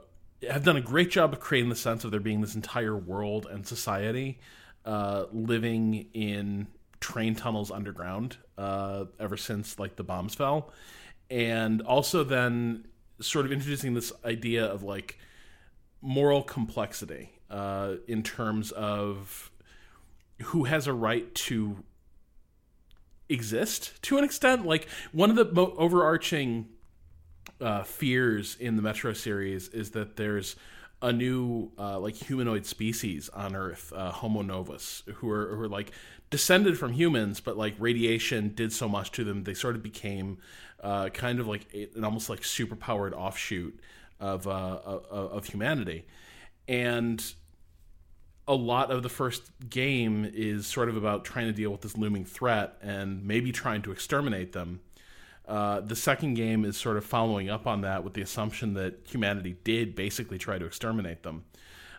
[0.49, 3.47] have done a great job of creating the sense of there being this entire world
[3.51, 4.39] and society
[4.85, 6.67] uh, living in
[7.01, 10.73] train tunnels underground uh, ever since like the bombs fell,
[11.31, 12.87] and also then
[13.21, 15.19] sort of introducing this idea of like
[16.01, 19.51] moral complexity uh, in terms of
[20.43, 21.85] who has a right to
[23.29, 24.67] exist to an extent.
[24.67, 26.69] Like one of the mo- overarching
[27.61, 30.57] uh, fears in the Metro series is that there's
[31.03, 35.69] a new uh, like humanoid species on Earth, uh, Homo novus, who are who are
[35.69, 35.93] like
[36.31, 40.39] descended from humans, but like radiation did so much to them, they sort of became
[40.83, 43.79] uh, kind of like an almost like superpowered offshoot
[44.21, 46.07] of uh, of, of humanity,
[46.67, 47.35] and
[48.49, 51.97] a lot of the first game is sort of about trying to deal with this
[51.97, 54.81] looming threat and maybe trying to exterminate them.
[55.47, 58.99] Uh, the second game is sort of following up on that with the assumption that
[59.09, 61.45] humanity did basically try to exterminate them.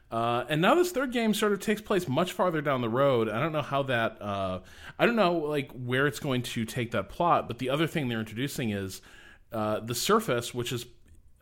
[0.09, 3.27] Uh, and now this third game sort of takes place much farther down the road.
[3.27, 4.21] I don't know how that.
[4.21, 4.59] Uh,
[4.97, 7.47] I don't know like where it's going to take that plot.
[7.47, 9.01] But the other thing they're introducing is
[9.51, 10.85] uh, the surface, which has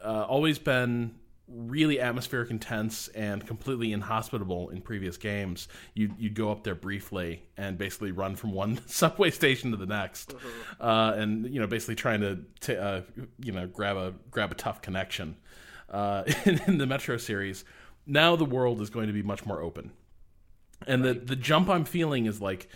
[0.03, 1.15] uh, always been
[1.47, 7.43] really atmospheric intense and completely inhospitable in previous games you'd, you'd go up there briefly
[7.55, 10.33] and basically run from one subway station to the next
[10.79, 13.01] uh, and you know basically trying to t- uh,
[13.39, 15.35] you know grab a grab a tough connection
[15.91, 17.63] uh, in, in, the metro series
[18.07, 19.91] now the world is going to be much more open
[20.87, 21.19] and right.
[21.19, 22.67] the, the jump i'm feeling is like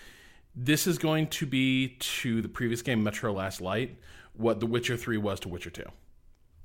[0.55, 3.97] this is going to be to the previous game metro last light
[4.33, 5.83] what the witcher 3 was to witcher 2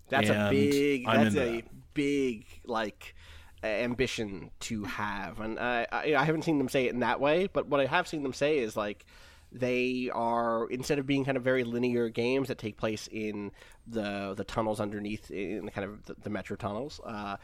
[0.09, 1.07] that's and a big.
[1.07, 1.65] That's a that.
[1.95, 3.15] Big like
[3.63, 7.49] ambition to have, and I, I I haven't seen them say it in that way,
[7.53, 9.07] but what I have seen them say is like
[9.55, 13.53] they are instead of being kind of very linear games that take place in
[13.87, 17.37] the the tunnels underneath in the kind of the, the metro tunnels uh,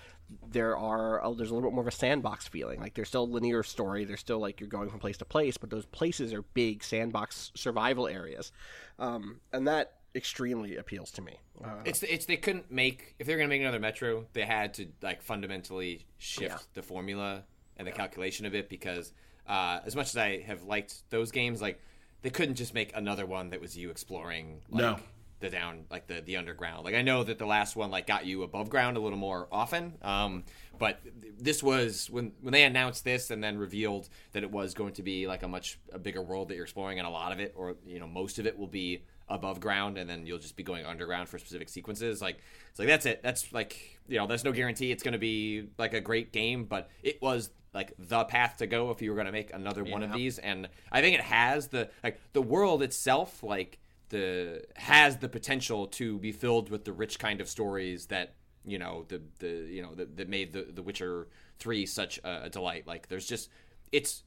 [0.48, 2.80] there are uh, there's a little bit more of a sandbox feeling.
[2.80, 4.04] Like there's still a linear story.
[4.04, 7.52] There's still like you're going from place to place but those places are big sandbox
[7.54, 8.52] survival areas.
[8.98, 11.38] Um, and that extremely appeals to me.
[11.62, 14.74] Uh, it's it's they couldn't make if they're going to make another Metro, they had
[14.74, 16.58] to like fundamentally shift yeah.
[16.74, 17.44] the formula
[17.76, 17.96] and the yeah.
[17.96, 19.12] calculation of it because
[19.46, 21.80] uh, as much as I have liked those games, like
[22.22, 24.96] they couldn't just make another one that was you exploring like no.
[25.40, 26.84] the down like the the underground.
[26.84, 29.48] Like I know that the last one like got you above ground a little more
[29.52, 29.94] often.
[30.02, 30.44] Um,
[30.78, 30.98] but
[31.38, 35.02] this was when when they announced this and then revealed that it was going to
[35.02, 37.54] be like a much a bigger world that you're exploring and a lot of it
[37.56, 40.62] or you know most of it will be above ground and then you'll just be
[40.62, 42.20] going underground for specific sequences.
[42.20, 42.38] Like
[42.70, 43.22] it's like that's it.
[43.22, 46.64] That's like you know there's no guarantee it's going to be like a great game
[46.64, 49.84] but it was like the path to go if you were going to make another
[49.84, 49.92] yeah.
[49.92, 50.38] one of these.
[50.38, 53.78] And i think it has the like the world itself like
[54.10, 58.78] the has the potential to be filled with the rich kind of stories that you
[58.78, 61.28] know the the you know that, that made the the witcher
[61.60, 62.86] 3 such a, a delight.
[62.86, 63.48] Like there's just
[63.92, 64.24] it's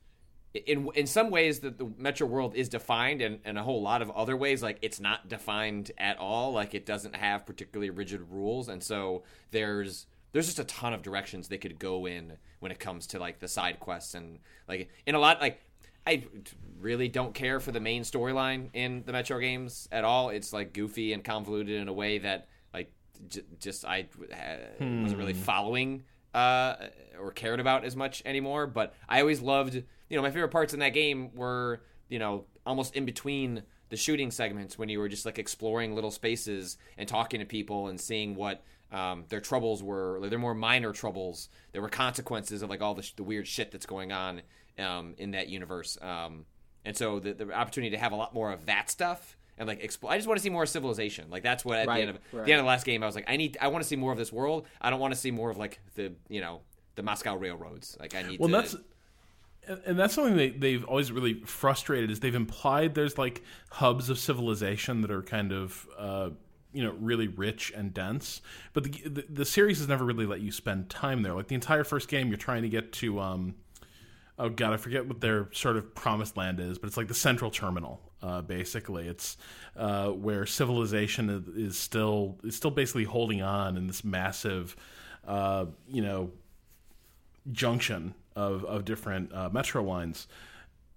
[0.53, 4.01] in in some ways that the metro world is defined and in a whole lot
[4.01, 8.21] of other ways like it's not defined at all like it doesn't have particularly rigid
[8.29, 12.71] rules and so there's there's just a ton of directions they could go in when
[12.71, 15.59] it comes to like the side quests and like in a lot like
[16.05, 16.25] I
[16.79, 20.29] really don't care for the main storyline in the Metro games at all.
[20.29, 22.91] It's like goofy and convoluted in a way that like
[23.29, 25.39] j- just I uh, wasn't really hmm.
[25.39, 26.75] following uh,
[27.19, 28.67] or cared about as much anymore.
[28.67, 32.45] But I always loved you know, my favorite parts in that game were, you know,
[32.67, 37.09] almost in between the shooting segments when you were just like exploring little spaces and
[37.09, 40.19] talking to people and seeing what um, their troubles were.
[40.19, 41.49] Like, they're more minor troubles.
[41.71, 44.43] There were consequences of like all the, sh- the weird shit that's going on
[44.77, 45.97] um, in that universe.
[45.99, 46.45] Um,
[46.85, 49.83] and so the, the opportunity to have a lot more of that stuff and like
[49.83, 50.13] explore.
[50.13, 51.31] I just want to see more civilization.
[51.31, 52.45] Like that's what at right, the end of right.
[52.45, 53.57] the end of the last game I was like, I need.
[53.59, 54.67] I want to see more of this world.
[54.79, 56.61] I don't want to see more of like the you know
[56.93, 57.97] the Moscow railroads.
[57.99, 58.39] Like I need.
[58.39, 58.75] Well, to, that's
[59.85, 64.19] and that's something they, they've always really frustrated is they've implied there's like hubs of
[64.19, 66.29] civilization that are kind of uh,
[66.73, 68.41] you know really rich and dense.
[68.73, 71.33] But the, the, the series has never really let you spend time there.
[71.33, 73.55] Like the entire first game you're trying to get to um,
[74.39, 77.13] oh god i forget what their sort of promised land is but it's like the
[77.13, 79.07] central terminal uh, basically.
[79.07, 79.37] It's
[79.75, 84.75] uh, where civilization is, still is still basically holding on in this massive
[85.27, 86.31] uh, you know
[87.51, 90.27] junction of of different uh, metro lines,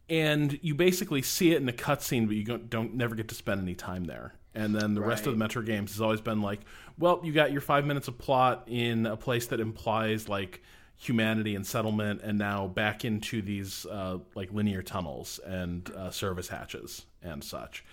[0.09, 3.35] and you basically see it in a cutscene, but you don't, don't never get to
[3.35, 4.35] spend any time there.
[4.55, 5.09] And then the right.
[5.09, 6.61] rest of the Metro games has always been like,
[6.99, 10.63] well, you got your five minutes of plot in a place that implies like
[10.97, 16.49] humanity and settlement, and now back into these uh, like linear tunnels and uh, service
[16.49, 17.85] hatches and such.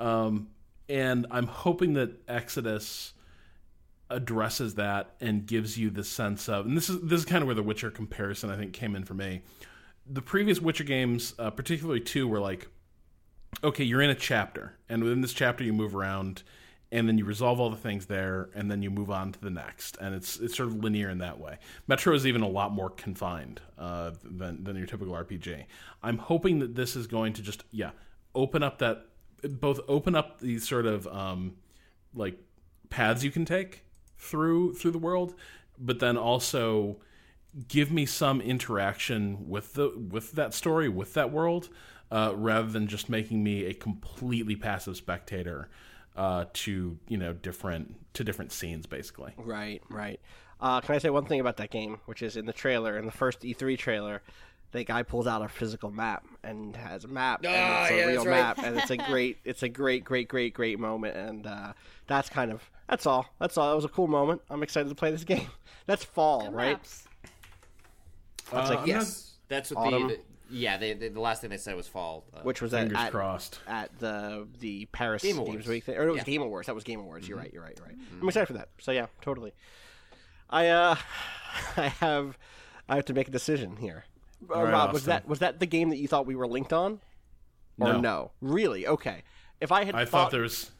[0.00, 0.48] Um,
[0.88, 3.12] and I'm hoping that Exodus
[4.10, 7.46] addresses that and gives you the sense of and this is this is kind of
[7.46, 9.42] where the Witcher comparison I think came in for me.
[10.08, 12.68] The previous Witcher games, uh, particularly two, were like,
[13.64, 16.44] okay, you're in a chapter, and within this chapter you move around,
[16.92, 19.50] and then you resolve all the things there, and then you move on to the
[19.50, 21.58] next, and it's it's sort of linear in that way.
[21.88, 25.64] Metro is even a lot more confined uh, than than your typical RPG.
[26.04, 27.90] I'm hoping that this is going to just yeah
[28.36, 29.06] open up that
[29.42, 31.56] both open up these sort of um,
[32.14, 32.38] like
[32.90, 33.82] paths you can take
[34.18, 35.34] through through the world
[35.78, 36.96] but then also
[37.68, 41.68] give me some interaction with the with that story with that world
[42.10, 45.68] uh, rather than just making me a completely passive spectator
[46.16, 50.20] uh, to you know different to different scenes basically Right, right.
[50.58, 53.04] Uh, can I say one thing about that game, which is in the trailer, in
[53.04, 54.22] the first E3 trailer,
[54.72, 57.96] the guy pulls out a physical map and has a map, and Ah, it's a
[57.96, 58.40] yeah, real that's right.
[58.40, 61.72] map, and it's a great, it's a great, great, great, great moment, and uh,
[62.06, 63.26] that's kind of that's all.
[63.38, 63.70] That's all.
[63.70, 64.42] That was a cool moment.
[64.50, 65.48] I'm excited to play this game.
[65.86, 66.72] That's fall, Good right?
[66.72, 67.06] maps.
[68.52, 70.08] Uh, like, I'm Yes, that's what Autumn.
[70.08, 70.20] the, the
[70.50, 70.76] yeah.
[70.78, 72.24] They, the the last thing they said was fall.
[72.34, 75.66] Uh, Which was at, fingers at, crossed at the the Paris Game Games Awards.
[75.68, 76.24] Week thing, or it was Yeah.
[76.24, 76.66] Game Awards.
[76.66, 77.28] That was Game Awards.
[77.28, 77.52] You're right.
[77.52, 77.74] You're right.
[77.76, 77.96] You're right.
[78.20, 78.68] I'm excited for that.
[78.80, 79.52] So yeah, totally.
[80.50, 80.96] I uh,
[81.76, 82.36] I have
[82.88, 84.04] I have to make a decision here.
[84.52, 85.10] Uh, right, Rob, was Austin.
[85.10, 87.00] that was that the game that you thought we were linked on,
[87.80, 88.00] or No.
[88.00, 88.30] no?
[88.40, 88.86] Really?
[88.86, 89.22] Okay.
[89.60, 90.70] If I had I thought, thought there was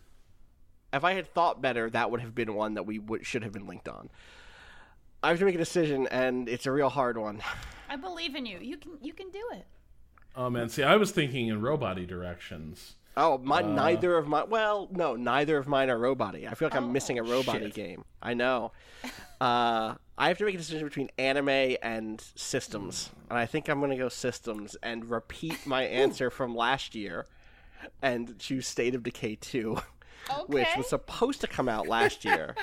[0.96, 3.52] if I had thought better, that would have been one that we would, should have
[3.52, 4.08] been linked on.
[5.22, 7.40] I have to make a decision, and it's a real hard one.
[7.88, 8.58] I believe in you.
[8.60, 9.66] You can you can do it.
[10.34, 13.68] oh man see I was thinking in robot directions Oh, my Uh.
[13.68, 16.46] neither of my well, no, neither of mine are Roboty.
[16.46, 18.04] I feel like I'm missing a Roboty game.
[18.22, 18.72] I know.
[19.38, 23.80] Uh, I have to make a decision between anime and systems, and I think I'm
[23.80, 27.26] going to go systems and repeat my answer from last year,
[28.00, 29.36] and choose State of Decay
[30.28, 32.54] 2, which was supposed to come out last year.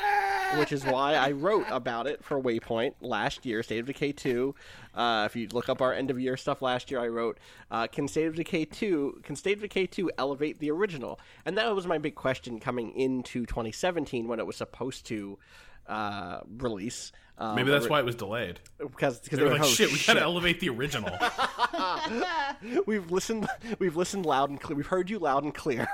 [0.58, 4.54] Which is why I wrote about it for Waypoint last year, State of Decay 2.
[4.94, 7.40] Uh, if you look up our end of year stuff last year, I wrote,
[7.72, 11.58] uh, "Can State of Decay 2 can State of Decay 2 elevate the original?" And
[11.58, 15.40] that was my big question coming into 2017 when it was supposed to
[15.88, 17.12] uh, release.
[17.38, 19.68] Um, maybe that's why it was delayed because because they they were were like oh,
[19.68, 21.10] shit we gotta elevate the original
[22.86, 23.48] we've listened
[23.80, 25.88] we've listened loud and clear we've heard you loud and clear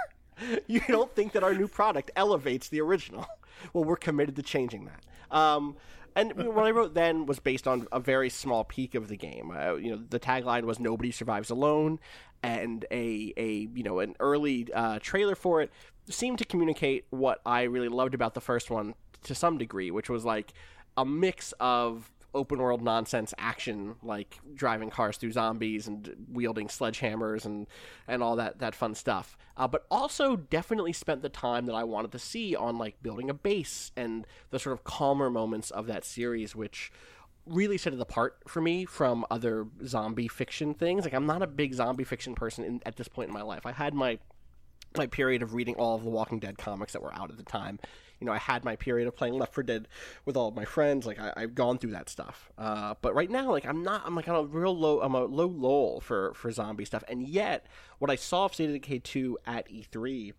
[0.68, 3.26] you don't think that our new product elevates the original
[3.74, 5.04] well we're committed to changing that
[5.36, 5.76] um,
[6.16, 9.52] and what I wrote then was based on a very small peek of the game.
[9.52, 12.00] Uh, you know, the tagline was "Nobody survives alone,"
[12.44, 15.72] and a a you know an early uh, trailer for it
[16.10, 20.10] seemed to communicate what I really loved about the first one to some degree, which
[20.10, 20.54] was like
[20.98, 27.46] a mix of open world nonsense action like driving cars through zombies and wielding sledgehammers
[27.46, 27.68] and
[28.08, 29.38] and all that that fun stuff.
[29.58, 33.30] Uh, but also definitely spent the time that I wanted to see on like building
[33.30, 36.92] a base and the sort of calmer moments of that series which
[37.46, 41.04] really set it apart for me from other zombie fiction things.
[41.04, 43.66] Like I'm not a big zombie fiction person in, at this point in my life.
[43.66, 44.20] I had my
[44.98, 47.44] my period of reading all of the Walking Dead comics that were out at the
[47.44, 47.80] time.
[48.20, 49.88] You know, I had my period of playing Left 4 Dead
[50.26, 51.06] with all of my friends.
[51.06, 52.50] Like I, I've gone through that stuff.
[52.58, 54.04] Uh, but right now, like I'm not.
[54.06, 55.02] I'm like on a real low.
[55.02, 57.04] I'm a low lull for for zombie stuff.
[57.08, 57.66] And yet,
[58.00, 60.34] what I saw of State of Decay 2 at E3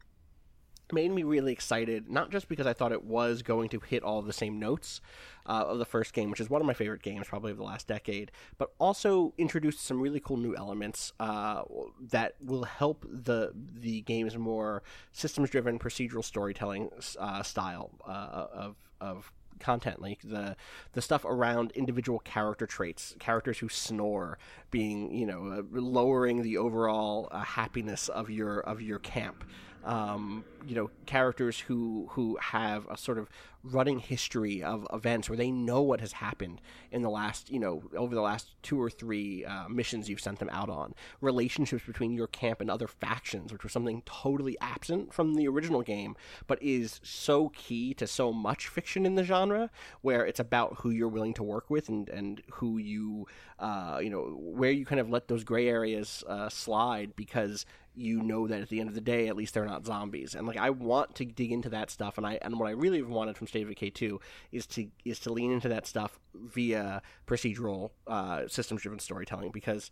[0.92, 4.22] made me really excited, not just because I thought it was going to hit all
[4.22, 5.00] the same notes
[5.46, 7.64] uh, of the first game, which is one of my favorite games probably of the
[7.64, 11.62] last decade, but also introduced some really cool new elements uh,
[12.00, 19.32] that will help the the game's more systems-driven procedural storytelling uh, style uh, of of
[19.60, 20.02] content.
[20.02, 20.56] Like the
[20.92, 24.38] the stuff around individual character traits characters who snore
[24.70, 29.44] being you know uh, lowering the overall uh, happiness of your of your camp
[29.84, 33.28] um, you know characters who who have a sort of
[33.62, 37.82] running history of events where they know what has happened in the last you know
[37.96, 42.12] over the last two or three uh, missions you've sent them out on relationships between
[42.12, 46.62] your camp and other factions which was something totally absent from the original game but
[46.62, 49.70] is so key to so much fiction in the genre
[50.00, 53.26] where it's about who you're willing to work with and and who you
[53.58, 58.22] uh, you know where you kind of let those gray areas uh, slide because you
[58.22, 60.34] know that at the end of the day, at least they're not zombies.
[60.34, 63.02] And like I want to dig into that stuff, and I and what I really
[63.02, 64.20] wanted from Of Decay two
[64.52, 69.90] is to is to lean into that stuff via procedural uh, systems driven storytelling because.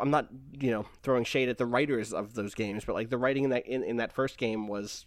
[0.00, 0.28] I'm not,
[0.58, 3.50] you know, throwing shade at the writers of those games, but like the writing in
[3.50, 5.04] that in, in that first game was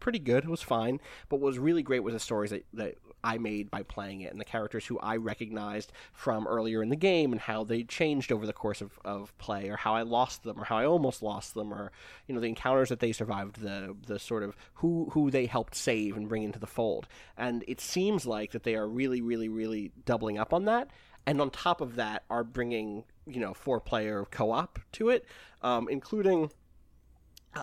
[0.00, 0.44] pretty good.
[0.44, 3.70] It was fine, but what was really great was the stories that, that I made
[3.70, 7.40] by playing it and the characters who I recognized from earlier in the game and
[7.40, 10.64] how they changed over the course of, of play or how I lost them or
[10.64, 11.92] how I almost lost them or
[12.26, 15.74] you know the encounters that they survived the the sort of who who they helped
[15.74, 17.06] save and bring into the fold.
[17.36, 20.88] And it seems like that they are really really really doubling up on that.
[21.26, 25.26] And on top of that are bringing you know four player co-op to it
[25.62, 26.50] um, including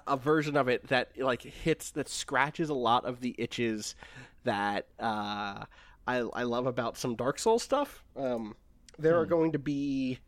[0.07, 3.95] a- version of it that like hits that scratches a lot of the itches
[4.43, 5.65] that uh,
[6.07, 8.03] I I love about some Dark Souls stuff.
[8.15, 8.55] Um,
[8.97, 10.19] there are going to be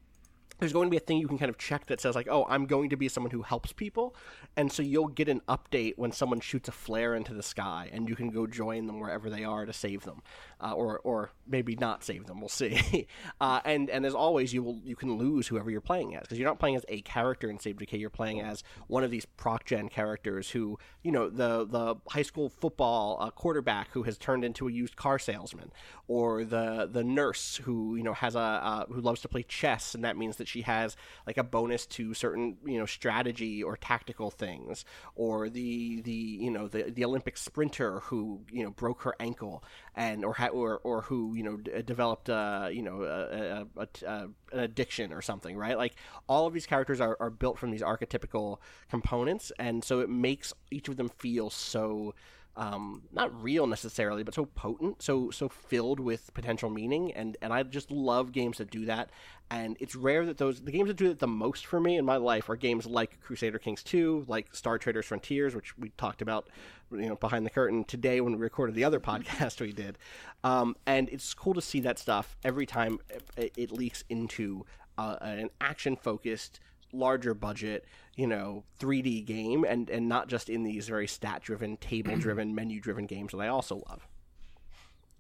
[0.60, 2.45] there's going to be a thing you can kind of check that says like, oh,
[2.49, 4.16] I'm going to be someone who helps people,
[4.57, 8.10] and so you'll get an update when someone shoots a flare into the sky, and
[8.10, 10.22] you can go join them wherever they are to save them,
[10.62, 12.39] uh, or or maybe not save them.
[12.39, 13.07] We'll see.
[13.41, 16.38] uh, and and as always, you will you can lose whoever you're playing as because
[16.38, 17.97] you're not playing as a character in Save Decay.
[17.97, 22.24] You're playing as one of these proc gen characters who you know the the high
[22.24, 25.72] school football uh, quarterback who has turned into a used car salesman,
[26.07, 30.03] or the the nurse who you know has a who loves to play chess, and
[30.03, 30.95] that means that she has
[31.26, 34.84] like a bonus to certain you know strategy or tactical things,
[35.16, 39.64] or the the you know the the Olympic sprinter who you know broke her ankle
[40.00, 43.88] and or ha- or or who you know d- developed uh, you know a, a,
[44.08, 45.78] a, an addiction or something, right?
[45.78, 45.95] Like
[46.28, 50.54] all of these characters are, are built from these archetypical components, and so it makes
[50.72, 52.16] each of them feel so
[52.56, 57.52] um, not real necessarily, but so potent, so so filled with potential meaning, and and
[57.52, 59.10] I just love games that do that.
[59.52, 62.06] And it's rare that those the games that do that the most for me in
[62.06, 66.22] my life are games like Crusader Kings Two, like Star Traders Frontiers, which we talked
[66.22, 66.50] about,
[66.92, 69.98] you know, behind the curtain today when we recorded the other podcast we did.
[70.44, 73.00] Um, and it's cool to see that stuff every time
[73.38, 74.66] it, it leaks into
[74.98, 76.60] uh, an action focused
[76.92, 77.86] larger budget,
[78.16, 82.56] you know, 3D game and and not just in these very stat driven, table driven,
[82.56, 84.08] menu driven games that I also love.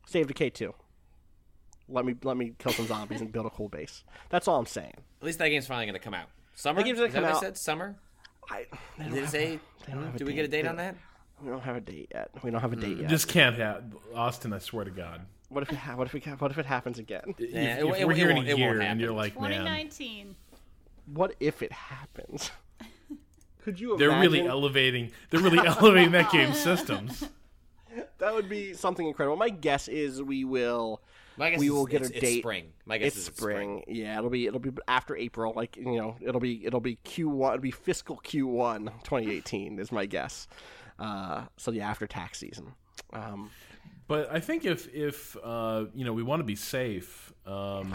[0.07, 0.73] Save Decay 2.
[1.87, 4.03] Let me let me kill some zombies and build a cool base.
[4.29, 4.93] That's all I'm saying.
[5.21, 6.27] At least that game's finally going to come out.
[6.55, 6.79] Summer?
[6.81, 7.57] That game's gonna Is that come I out- said?
[7.57, 7.95] Summer?
[8.49, 8.65] I
[8.97, 9.59] they don't Did it have say?
[9.85, 10.63] they a Do we get a date.
[10.63, 10.95] date on that?
[11.43, 12.29] We don't have a date yet.
[12.43, 13.09] We don't have a date mm, yet.
[13.09, 13.83] Just can't have
[14.15, 14.53] Austin.
[14.53, 15.21] I swear to God.
[15.49, 17.33] what if it ha- what if it ha- what if it happens again?
[17.37, 18.81] If, Yeah, if it- it- we're it here in won't- a it won't year and
[18.83, 18.99] happen.
[18.99, 20.35] you're like, man, 2019.
[21.13, 22.51] What if it happens?
[23.63, 24.31] Could you they're imagine?
[24.31, 25.11] really elevating.
[25.29, 27.27] They're really elevating that game's systems.
[28.19, 29.35] that would be something incredible.
[29.37, 31.01] My guess is we will
[31.37, 32.39] My guess we is will get it's, a it's date.
[32.41, 32.65] spring.
[32.85, 33.83] My guess it's is it's spring.
[33.87, 35.53] Yeah, it'll be it'll be after April.
[35.55, 37.47] Like you know, it'll be it'll be Q1.
[37.49, 40.47] It'll be fiscal Q1 2018 is my guess.
[40.99, 42.73] Uh, so yeah, after tax season.
[43.13, 43.49] Um,
[44.07, 47.93] But I think if if uh, you know we want to be safe, um,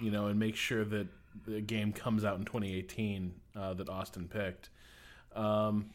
[0.00, 1.06] you know, and make sure that
[1.46, 4.70] the game comes out in 2018 uh, that Austin picked,
[5.34, 5.90] um,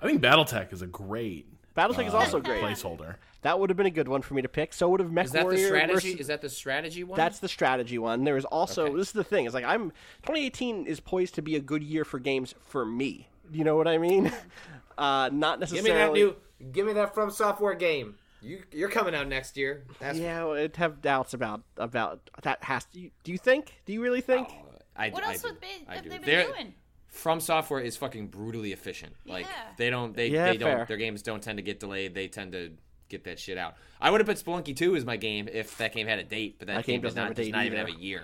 [0.00, 1.46] I think BattleTech is a great
[1.76, 2.62] BattleTech is uh, also great.
[2.62, 3.16] placeholder.
[3.42, 4.72] That would have been a good one for me to pick.
[4.72, 5.92] So would have Mech Is that the strategy?
[5.94, 7.16] versus- Is that the strategy one?
[7.16, 8.24] That's the strategy one.
[8.24, 8.96] There is also Okay.
[8.96, 9.44] this is the thing.
[9.44, 9.90] It's like I'm
[10.22, 13.28] 2018 is poised to be a good year for games for me.
[13.52, 14.32] You know what I mean?
[14.98, 15.88] Uh, not necessarily.
[15.88, 16.36] Give me that new.
[16.72, 18.16] Give me that From Software game.
[18.42, 19.84] You you're coming out next year.
[19.98, 22.62] That's Yeah, I'd have doubts about about that.
[22.64, 23.74] Has to, do you think?
[23.86, 24.48] Do you really think?
[24.94, 25.48] I, What I else do.
[25.48, 26.10] would they, I have do.
[26.10, 26.74] they been They're- doing?
[27.08, 29.14] From Software is fucking brutally efficient.
[29.24, 29.52] Like Yeah.
[29.78, 30.84] they don't they Yeah, they don't fair.
[30.86, 32.14] their games don't tend to get delayed.
[32.14, 32.72] They tend to
[33.08, 33.74] get that shit out.
[34.00, 36.56] I would have put Spelunky 2 as my game if that game had a date,
[36.58, 37.92] but that, That game game, does doesn't have not a does not even have a
[37.92, 38.22] year.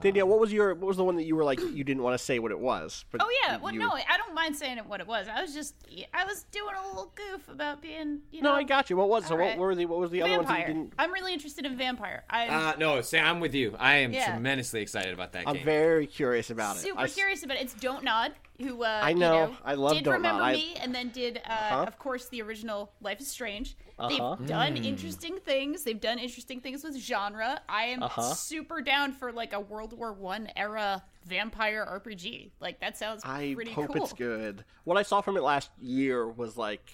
[0.00, 2.14] Danielle, what was your what was the one that you were like you didn't want
[2.18, 3.04] to say what it was?
[3.10, 5.26] But Oh yeah, well you- no, I don't mind saying it what it was.
[5.28, 5.74] I was just
[6.14, 8.56] I was doing a little goof about being you No, know.
[8.56, 8.96] I got you.
[8.96, 9.34] What was so?
[9.34, 9.58] What Alright.
[9.58, 10.92] were the what was the other ones that you didn't?
[10.98, 12.24] I'm really interested in Vampire.
[12.30, 13.74] I'm Uh, no, Sam, I'm with you.
[13.78, 14.30] I am Yeah.
[14.32, 15.64] tremendously excited about that I'm game.
[15.64, 16.80] very curious about it.
[16.80, 17.62] super I s- curious about it.
[17.62, 19.56] It's Dontnod, who uh, I you know.
[19.64, 21.82] I love did Don't remember I- me, and then did uh, Uh-huh.
[21.84, 23.76] of course the original Life is Strange.
[23.98, 24.36] Uh-huh.
[24.38, 25.84] They've done interesting things.
[25.84, 27.60] They've done interesting things with genre.
[27.68, 28.34] I am Uh-huh.
[28.34, 32.52] super down for like a World War One era vampire RPG.
[32.60, 34.02] Like that sounds I pretty hope cool.
[34.04, 34.64] it's good.
[34.84, 36.90] What I saw from it last year was like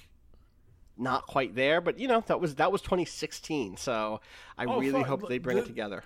[0.99, 3.77] not quite there, but you know that was that was 2016.
[3.77, 4.21] So
[4.59, 6.03] I Oh, really fuck, hope they bring it together.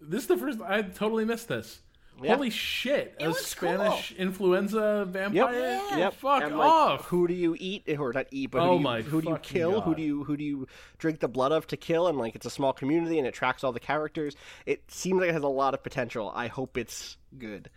[0.00, 0.60] This is the first.
[0.60, 1.80] I totally missed this.
[2.22, 2.36] Yeah.
[2.36, 3.16] Holy shit!
[3.18, 5.08] a looks Spanish influenza Yep.
[5.12, 5.98] vampire.
[5.98, 6.14] Yep.
[6.14, 7.04] Fuck And, like, off.
[7.06, 8.52] Who do you eat or not eat?
[8.52, 9.80] But Oh who do you, my who do you fucking kill?
[9.80, 12.06] Who do you who do you drink the blood of to kill?
[12.06, 14.36] And like it's a small community and it tracks all the characters.
[14.64, 16.30] It seems like it has a lot of potential.
[16.34, 17.68] I hope it's good.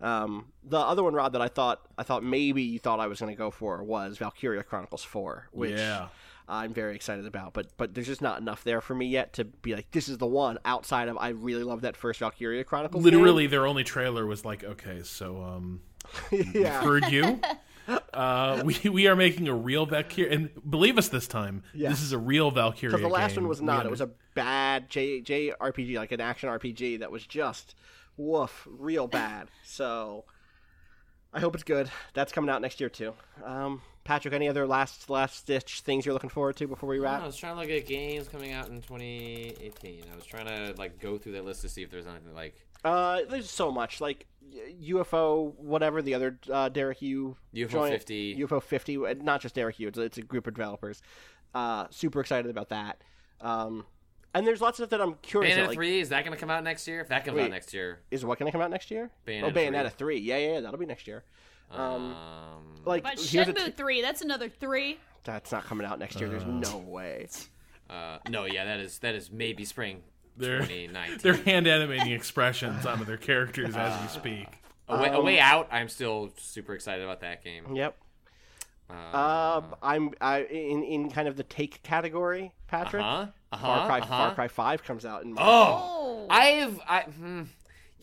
[0.00, 3.18] Um, the other one, Rob, that I thought I thought maybe you thought I was
[3.20, 6.08] going to go for was Valkyria Chronicles Four, which Yeah.
[6.48, 7.52] I'm very excited about.
[7.52, 10.18] But but there's just not enough there for me yet to be like this is
[10.18, 10.58] the one.
[10.64, 13.04] Outside of I really love that first Valkyria Chronicles.
[13.04, 13.12] game.
[13.12, 15.80] Literally, their only trailer was like, okay, so um,
[16.54, 16.80] yeah.
[16.82, 17.40] heard you.
[18.12, 21.88] Uh, we we are making a real Valkyria, and believe us this time, Yeah.
[21.88, 22.96] this is a real Valkyria.
[22.96, 23.44] Because the last game.
[23.44, 23.86] one was not.
[23.86, 27.74] It was a bad J JRPG, like an action RPG that was just
[28.18, 29.48] woof, real bad.
[29.64, 30.24] So
[31.32, 31.90] I hope it's good.
[32.14, 33.14] That's coming out next year too.
[33.44, 37.20] Um, Patrick, any other last last stitch things you're looking forward to before we wrap?
[37.20, 40.02] I was trying to look at games coming out in 2018.
[40.10, 42.54] I was trying to like go through that list to see if there's anything like
[42.82, 44.26] Uh, there's so much like
[44.82, 48.36] UFO, whatever the other uh, Derek Yu UFO joint- 50.
[48.36, 49.88] UFO 50, uh, not just Derek Yu.
[49.88, 51.02] It's a, it's a group of developers.
[51.54, 53.02] Uh, super excited about that.
[53.42, 53.84] Um,
[54.38, 55.54] and there's lots of stuff that I'm curious.
[55.54, 57.00] Bayonetta about, like, three is that going to come out next year?
[57.00, 59.10] If that comes out next year, is what going to come out next year?
[59.26, 60.18] Bayonetta oh, Bayonetta three.
[60.18, 61.24] Yeah, yeah, yeah, that'll be next year.
[61.70, 62.14] Um, um,
[62.86, 64.98] like But here's a Shenmue t- three, that's another three.
[65.24, 66.28] that's not coming out next year.
[66.30, 67.28] There's no way.
[67.90, 70.02] uh, no, yeah, that is that is maybe spring
[70.36, 71.18] They're 2019.
[71.22, 74.48] they're hand animating expressions onto their characters as we speak.
[74.88, 75.68] a, way, a Um, way out.
[75.70, 77.74] I'm still super excited about that game.
[77.76, 77.96] Yep.
[78.90, 79.16] Uh
[79.62, 83.02] Um, I'm I in in kind of the take category, Patrick.
[83.02, 83.26] huh.
[83.52, 83.86] Uh Far.
[83.86, 84.08] Cry uh-huh.
[84.08, 85.46] Far Cry Five comes out in March.
[85.46, 87.42] Oh, Oh, I've I, hmm,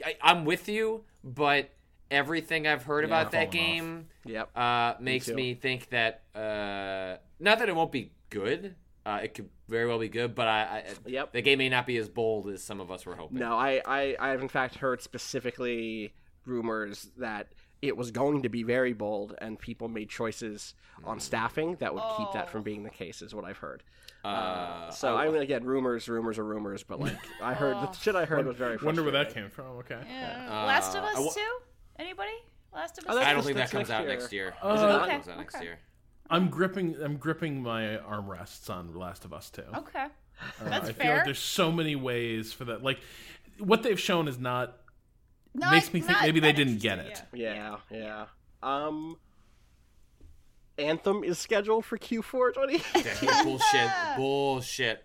[0.04, 1.70] I I'm with you, but
[2.10, 3.54] everything I've heard about that falling off.
[3.54, 4.58] game Yep.
[4.58, 5.36] uh, makes too.
[5.36, 8.76] me think that uh, not that it won't be good.
[9.06, 11.34] Uh, it could very well be good, but I, I Yep.
[11.34, 13.38] the game may not be as bold as some of us were hoping.
[13.38, 16.14] No, I, I I have in fact heard specifically
[16.46, 17.50] rumors that
[17.82, 20.74] it was going to be very bold, and people made choices
[21.04, 23.22] on staffing that would keep that from being the case.
[23.22, 23.84] Is what I've heard.
[24.26, 28.16] Uh, So I mean, again, rumors, rumors are rumors, but like I heard the shit
[28.16, 28.78] I heard was very.
[28.78, 29.78] Wonder where that came from.
[29.80, 30.00] Okay.
[30.10, 30.48] yeah.
[30.50, 31.58] Uh, Last of Us wa- too.
[32.00, 32.32] Anybody?
[32.74, 33.16] Last of Us.
[33.16, 34.54] Oh, I don't think that comes out next year.
[34.62, 35.02] Uh, Is it not?
[35.04, 35.64] Okay, comes out next okay.
[35.66, 35.80] year.
[36.30, 36.96] I'm gripping.
[37.02, 39.64] I'm gripping my armrests on Last of Us too.
[39.76, 41.16] okay, Uh, that's I feel fair.
[41.18, 42.84] like there's so many ways for that.
[42.84, 43.00] Like
[43.60, 44.78] what they've shown is not.
[45.54, 47.22] Not- makes me think maybe they didn't get it.
[47.34, 47.78] yeah.
[47.90, 48.26] Yeah, yeah.
[48.62, 49.18] Um,
[50.78, 52.78] Anthem is scheduled for Q4 20.
[53.44, 55.04] Bullshit, bullshit.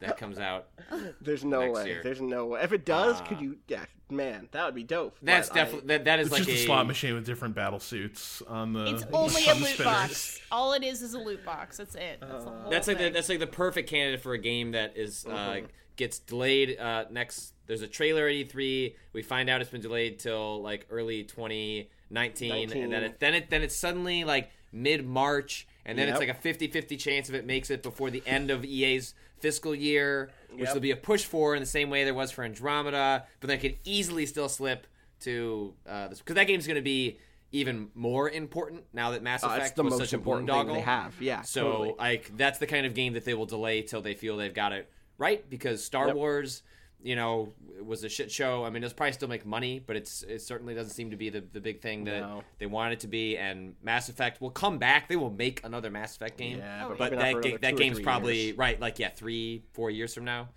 [0.00, 0.66] That comes out.
[1.22, 1.86] There's no Next way.
[1.86, 2.00] year.
[2.02, 2.60] There's no way.
[2.62, 3.56] If it does, could you?
[3.68, 5.16] Yeah, man, that would be dope.
[5.22, 6.04] That's definitely that.
[6.04, 8.84] That is It's like just a a slot machine with different battle suits on the.
[8.94, 9.76] It's only a loot spinners.
[9.84, 10.40] box.
[10.50, 11.78] All it is is a loot box.
[11.78, 12.18] That's it.
[12.20, 14.96] That's the whole That's like the, that's like the perfect candidate for a game that
[14.98, 15.66] is uh, Mm-hmm.
[15.96, 16.78] gets delayed.
[16.78, 18.94] Uh, next, there's a trailer at E3.
[19.14, 23.48] We find out it's been delayed till like early 2019, and then it, then it
[23.50, 27.46] then it's suddenly like mid March, and then it's like a 50-50 chance if it
[27.46, 30.66] makes it before the end of EA's fiscal year, which Yep.
[30.68, 33.54] there'll be a push for in the same way there was for Andromeda, but that
[33.54, 34.86] it could easily still slip
[35.20, 37.18] to uh, this because that game's going to be.
[37.54, 40.48] Even more important now that Mass Uh, Effect it's the was most such a important
[40.48, 41.12] thing they have.
[41.20, 41.94] Yeah, So totally.
[41.98, 44.72] like that's the kind of game that they will delay till they feel they've got
[44.72, 46.16] it right because Star Yep.
[46.16, 46.62] Wars,
[47.02, 48.64] you know, it was a shit show.
[48.64, 51.30] I mean, it'll probably still make money, but it's it certainly doesn't seem to be
[51.30, 52.42] the, the big thing that No.
[52.58, 53.36] they want it to be.
[53.36, 55.08] And Mass Effect will come back.
[55.08, 56.58] They will make another Mass Effect game.
[56.58, 58.58] Yeah, Oh, but but that ga- that game's probably years.
[58.58, 58.78] right.
[58.80, 60.48] Like yeah, three four years from now.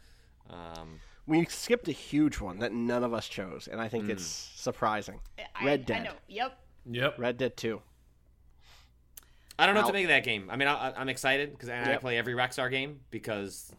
[0.50, 4.24] Um, we skipped a huge one that none of us chose, and I think it's
[4.26, 5.20] surprising.
[5.56, 6.04] I- Red I Dead.
[6.04, 6.14] know.
[6.28, 6.60] Yep.
[6.92, 7.16] Yep.
[7.20, 7.82] Red Dead Two.
[9.58, 10.50] I don't know what to make of that game.
[10.52, 12.02] I mean, I, I'm excited because I Yep.
[12.02, 13.72] play every Rockstar game because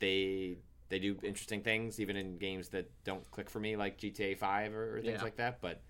[0.00, 0.56] they
[0.90, 4.74] they do interesting things, even in games that don't click for me, like GTA Five
[4.74, 5.22] or, or things Yeah.
[5.22, 5.60] like that.
[5.62, 5.80] But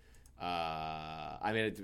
[0.40, 1.80] uh, I mean, it,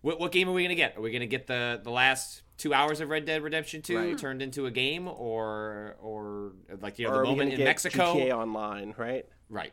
[0.00, 0.96] what what game are we gonna get?
[0.96, 4.18] Are we gonna get the the last two hours of Red Dead Redemption Two Right.
[4.18, 8.14] turned into a game, or or like you know or the moment in Mexico?
[8.14, 9.26] GTA Online, right?
[9.48, 9.72] Right.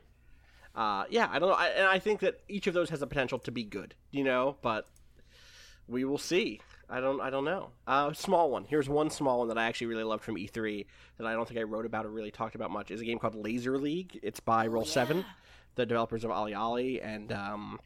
[0.73, 3.07] Uh, yeah, I don't know, I, and I think that each of those has the
[3.07, 4.57] potential to be good, you know.
[4.61, 4.89] But
[5.88, 6.61] we will see.
[6.89, 7.19] I don't.
[7.19, 7.69] I don't know.
[7.88, 8.65] Uh, small one.
[8.65, 10.86] Here's one small one that I actually really loved from E3
[11.17, 12.91] that I don't think I wrote about or really talked about much.
[12.91, 14.19] Is a game called Laser League.
[14.21, 15.25] It's by Roll Seven,
[15.75, 17.79] the developers of OlliOlli and um,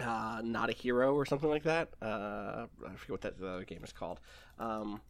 [0.00, 1.90] uh, Not a Hero or something like that.
[2.02, 4.18] Uh, I forget what that the other game is called.
[4.58, 5.00] Um,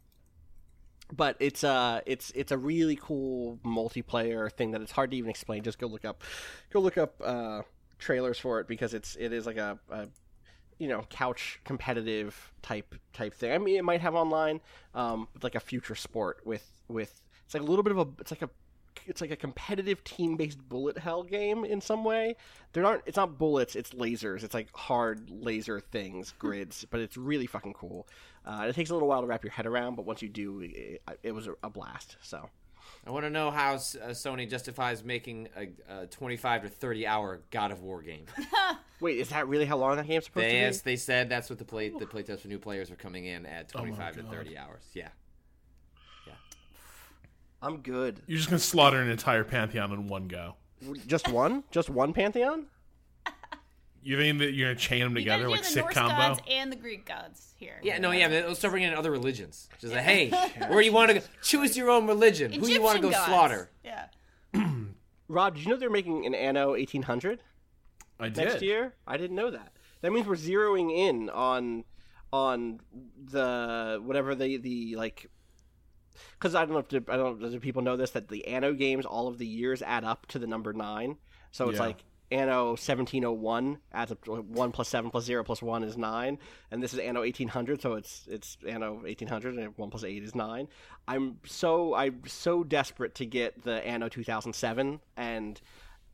[1.13, 5.29] but it's uh it's it's a really cool multiplayer thing that it's hard to even
[5.29, 5.63] explain.
[5.63, 6.23] Just go look up,
[6.71, 7.61] go look up uh,
[7.99, 10.07] trailers for it because it's it is like a, a
[10.81, 13.51] you know couch competitive type type thing.
[13.51, 14.59] I mean, it might have online,
[14.95, 18.31] um, like a future sport with with it's like a little bit of a it's
[18.31, 18.49] like a
[19.05, 22.35] it's like a competitive team based bullet hell game in some way.
[22.73, 24.43] There aren't it's not bullets, it's lasers.
[24.43, 28.07] It's like hard laser things, grids, but it's really fucking cool.
[28.43, 30.61] Uh, it takes a little while to wrap your head around, but once you do,
[30.61, 32.17] it, it was a, a blast.
[32.23, 32.49] So
[33.05, 37.07] I want to know how S- uh, Sony justifies making a, a 25 to 30
[37.07, 38.25] hour God of War game.
[38.99, 40.59] wait, is that really how long that game's supposed They to be?
[40.59, 43.45] yes, they said that's what the play the playtest for new players are coming in
[43.47, 44.31] at Oh 25 to God.
[44.31, 44.83] 30 hours.
[44.93, 45.09] Yeah.
[46.27, 46.33] Yeah.
[47.61, 48.21] I'm good.
[48.27, 50.55] You're just gonna slaughter an entire pantheon in one go.
[51.07, 51.63] Just one?
[51.71, 52.65] Just one pantheon?
[54.03, 56.15] You think that you're gonna chain them together gotta like the sick Norse combo?
[56.15, 57.79] gods and the Greek gods here.
[57.83, 59.69] Yeah, no, yeah, but let's start bringing in other religions.
[59.79, 60.29] Just like, hey,
[60.69, 61.25] where you want to go?
[61.43, 62.51] Choose your own religion.
[62.51, 63.25] Who you want to go gods.
[63.27, 63.69] slaughter?
[63.85, 64.05] Yeah.
[65.27, 67.41] Rob, did you know they're making an Anno 1800
[68.19, 68.37] I did.
[68.37, 68.93] next year?
[69.05, 69.71] I didn't know that.
[70.01, 71.83] That means we're zeroing in on
[72.33, 72.79] on
[73.23, 75.29] the whatever the the like
[76.39, 78.47] because I don't know if the, I don't know, do people know this that the
[78.47, 81.17] Anno games all of the years add up to the number nine.
[81.51, 81.85] So it's Yeah.
[81.85, 86.39] like Anno 1701 adds up to one plus seven plus zero plus one is nine,
[86.71, 90.33] and this is Anno 1800, so it's it's Anno 1800, and one plus eight is
[90.33, 90.67] nine.
[91.07, 95.61] I'm so I'm so desperate to get the Anno 2007, and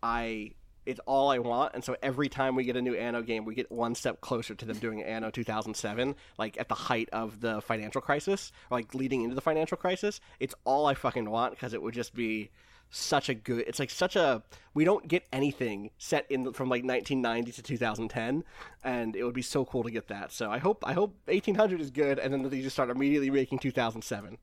[0.02, 0.52] I
[0.88, 3.54] it's all I want, and so every time we get a new Anno game, we
[3.54, 7.62] get one step closer to them doing Anno 2007, like at the height of the
[7.62, 10.22] financial crisis, or like leading into the financial crisis.
[10.40, 12.50] It's all I fucking want because it would just be
[12.90, 13.66] such a good.
[13.68, 18.44] It's like such a we don't get anything set in from like 1990 to 2010,
[18.84, 20.32] and it would be so cool to get that.
[20.32, 23.60] So I hope I hope 1800 is good, and then they just start immediately making
[23.60, 24.38] 2007.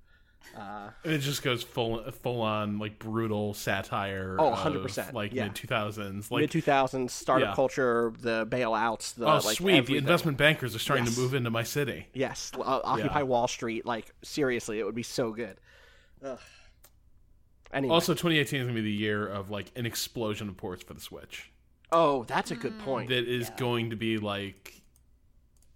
[0.56, 4.36] And it just goes full full on like brutal satire.
[4.38, 5.44] Oh, 100%, Like yeah.
[5.44, 6.30] mid two thousands.
[6.30, 7.54] Like Mid 2000s startup Yeah.
[7.54, 11.14] culture, the bailouts, the oh like sweet, the investment bankers are starting Yes.
[11.14, 12.08] to move into my city.
[12.12, 13.24] Yes, uh, Occupy Yeah.
[13.24, 13.86] Wall Street.
[13.86, 15.56] Like seriously, it would be so good.
[16.22, 16.38] Ugh.
[17.74, 17.92] Anyway.
[17.92, 21.00] Also, 2018 is gonna be the year of like an explosion of ports for the
[21.00, 21.50] Switch.
[21.92, 23.08] oh, that's a good point.
[23.10, 24.80] That is going to be like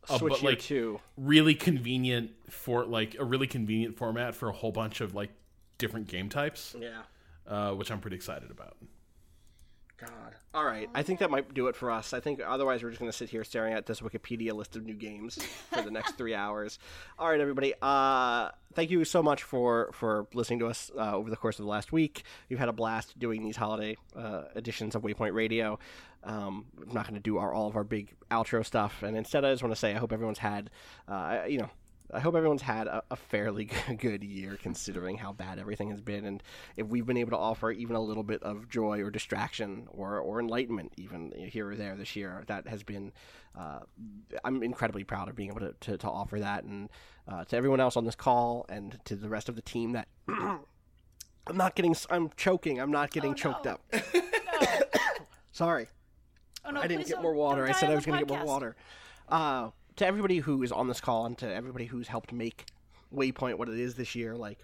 [0.08, 1.00] uh, Switch but, like, two.
[1.16, 5.30] really convenient for like a really convenient format for a whole bunch of like
[5.76, 7.02] different game types, Yeah.
[7.46, 8.76] uh, which I'm pretty excited about.
[9.98, 10.36] God.
[10.54, 10.88] All right.
[10.94, 12.12] I think that might do it for us.
[12.12, 14.84] I think otherwise we're just going to sit here staring at this Wikipedia list of
[14.84, 15.36] new games
[15.70, 16.78] for the next three hours.
[17.18, 17.74] All right, everybody.
[17.82, 21.64] Uh, thank you so much for for listening to us uh, over the course of
[21.64, 22.22] the last week.
[22.48, 25.80] We've had a blast doing these holiday uh, editions of Waypoint Radio.
[26.22, 29.44] Um, I'm not going to do our all of our big outro stuff, and instead,
[29.44, 30.70] I just want to say I hope everyone's had,
[31.08, 31.70] uh, you know.
[32.12, 36.24] I hope everyone's had a, a fairly good year considering how bad everything has been,
[36.24, 36.42] and
[36.76, 40.18] if we've been able to offer even a little bit of joy or distraction or,
[40.18, 43.12] or enlightenment, even here or there this year, that has been.
[43.58, 43.80] Uh,
[44.44, 46.88] I'm incredibly proud of being able to, to, to offer that, and
[47.26, 50.08] uh, to everyone else on this call, and to the rest of the team that.
[51.48, 51.96] I'm not getting.
[52.10, 52.78] I'm choking.
[52.78, 53.72] I'm not getting Oh, choked no.
[53.72, 53.80] up.
[55.52, 55.88] Sorry.
[56.64, 56.80] Oh no!
[56.80, 57.66] I didn't get more water.
[57.66, 58.76] I said I was going to get more water.
[59.28, 62.66] Uh, to everybody who is on this call and to everybody who's helped make
[63.14, 64.60] Waypoint what it is this year, like,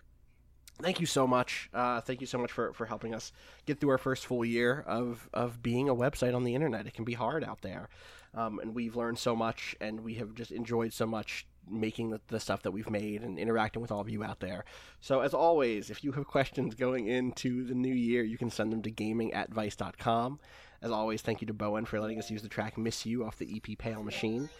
[0.80, 1.68] thank you so much.
[1.74, 3.32] Uh, thank you so much for, for helping us
[3.66, 6.86] get through our first full year of, of being a website on the internet.
[6.86, 7.88] It can be hard out there.
[8.32, 12.20] Um, and we've learned so much and we have just enjoyed so much making the,
[12.28, 14.64] the stuff that we've made and interacting with all of you out there.
[15.00, 18.72] So, as always, if you have questions going into the new year, you can send
[18.72, 19.48] them to gaming at.
[19.56, 23.38] As always, thank you to Bowen for letting us use the track Miss You off
[23.38, 24.50] the EP Pale Machine.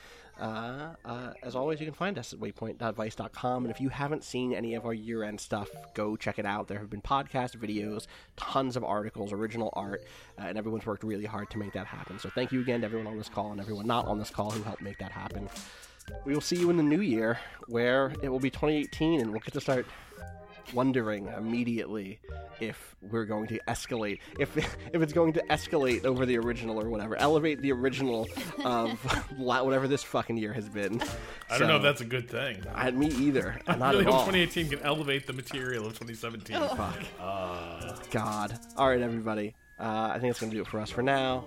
[0.40, 3.64] Uh, uh, as always, you can find us at waypoint.vice.com.
[3.64, 6.68] And if you haven't seen any of our year end stuff, go check it out.
[6.68, 8.06] There have been podcast videos,
[8.36, 10.04] tons of articles, original art,
[10.38, 12.18] uh, and everyone's worked really hard to make that happen.
[12.18, 14.50] So thank you again to everyone on this call and everyone not on this call
[14.50, 15.48] who helped make that happen.
[16.24, 19.40] We will see you in the new year where it will be 2018 and we'll
[19.40, 19.86] get to start
[20.72, 22.18] wondering immediately
[22.60, 26.88] if we're going to escalate if if it's going to escalate over the original or
[26.88, 28.26] whatever elevate the original
[28.64, 28.90] of
[29.36, 31.02] whatever this fucking year has been
[31.50, 32.62] I don't know if that's a good thing.
[32.74, 35.98] I, me either I not really at hope all 2018 can elevate the material of
[35.98, 36.56] 2017.
[36.76, 41.02] fuck god all right everybody uh, I think that's gonna do it for us for
[41.02, 41.44] now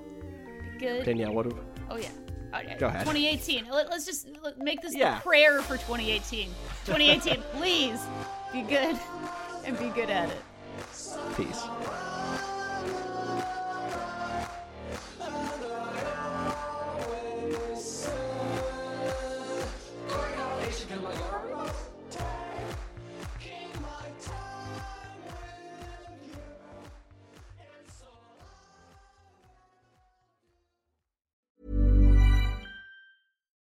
[0.78, 1.06] Good.
[1.06, 1.58] Danielle what do
[1.90, 2.10] Oh yeah.
[2.54, 2.78] Okay.
[2.80, 3.02] Go ahead.
[3.02, 3.68] 2018.
[3.70, 4.28] Let, us just
[4.58, 5.20] make this Yeah.
[5.20, 6.50] prayer for 2018.
[6.86, 8.00] 2018, please
[8.54, 8.98] be good
[9.66, 10.42] and be good at it.
[11.36, 11.64] peace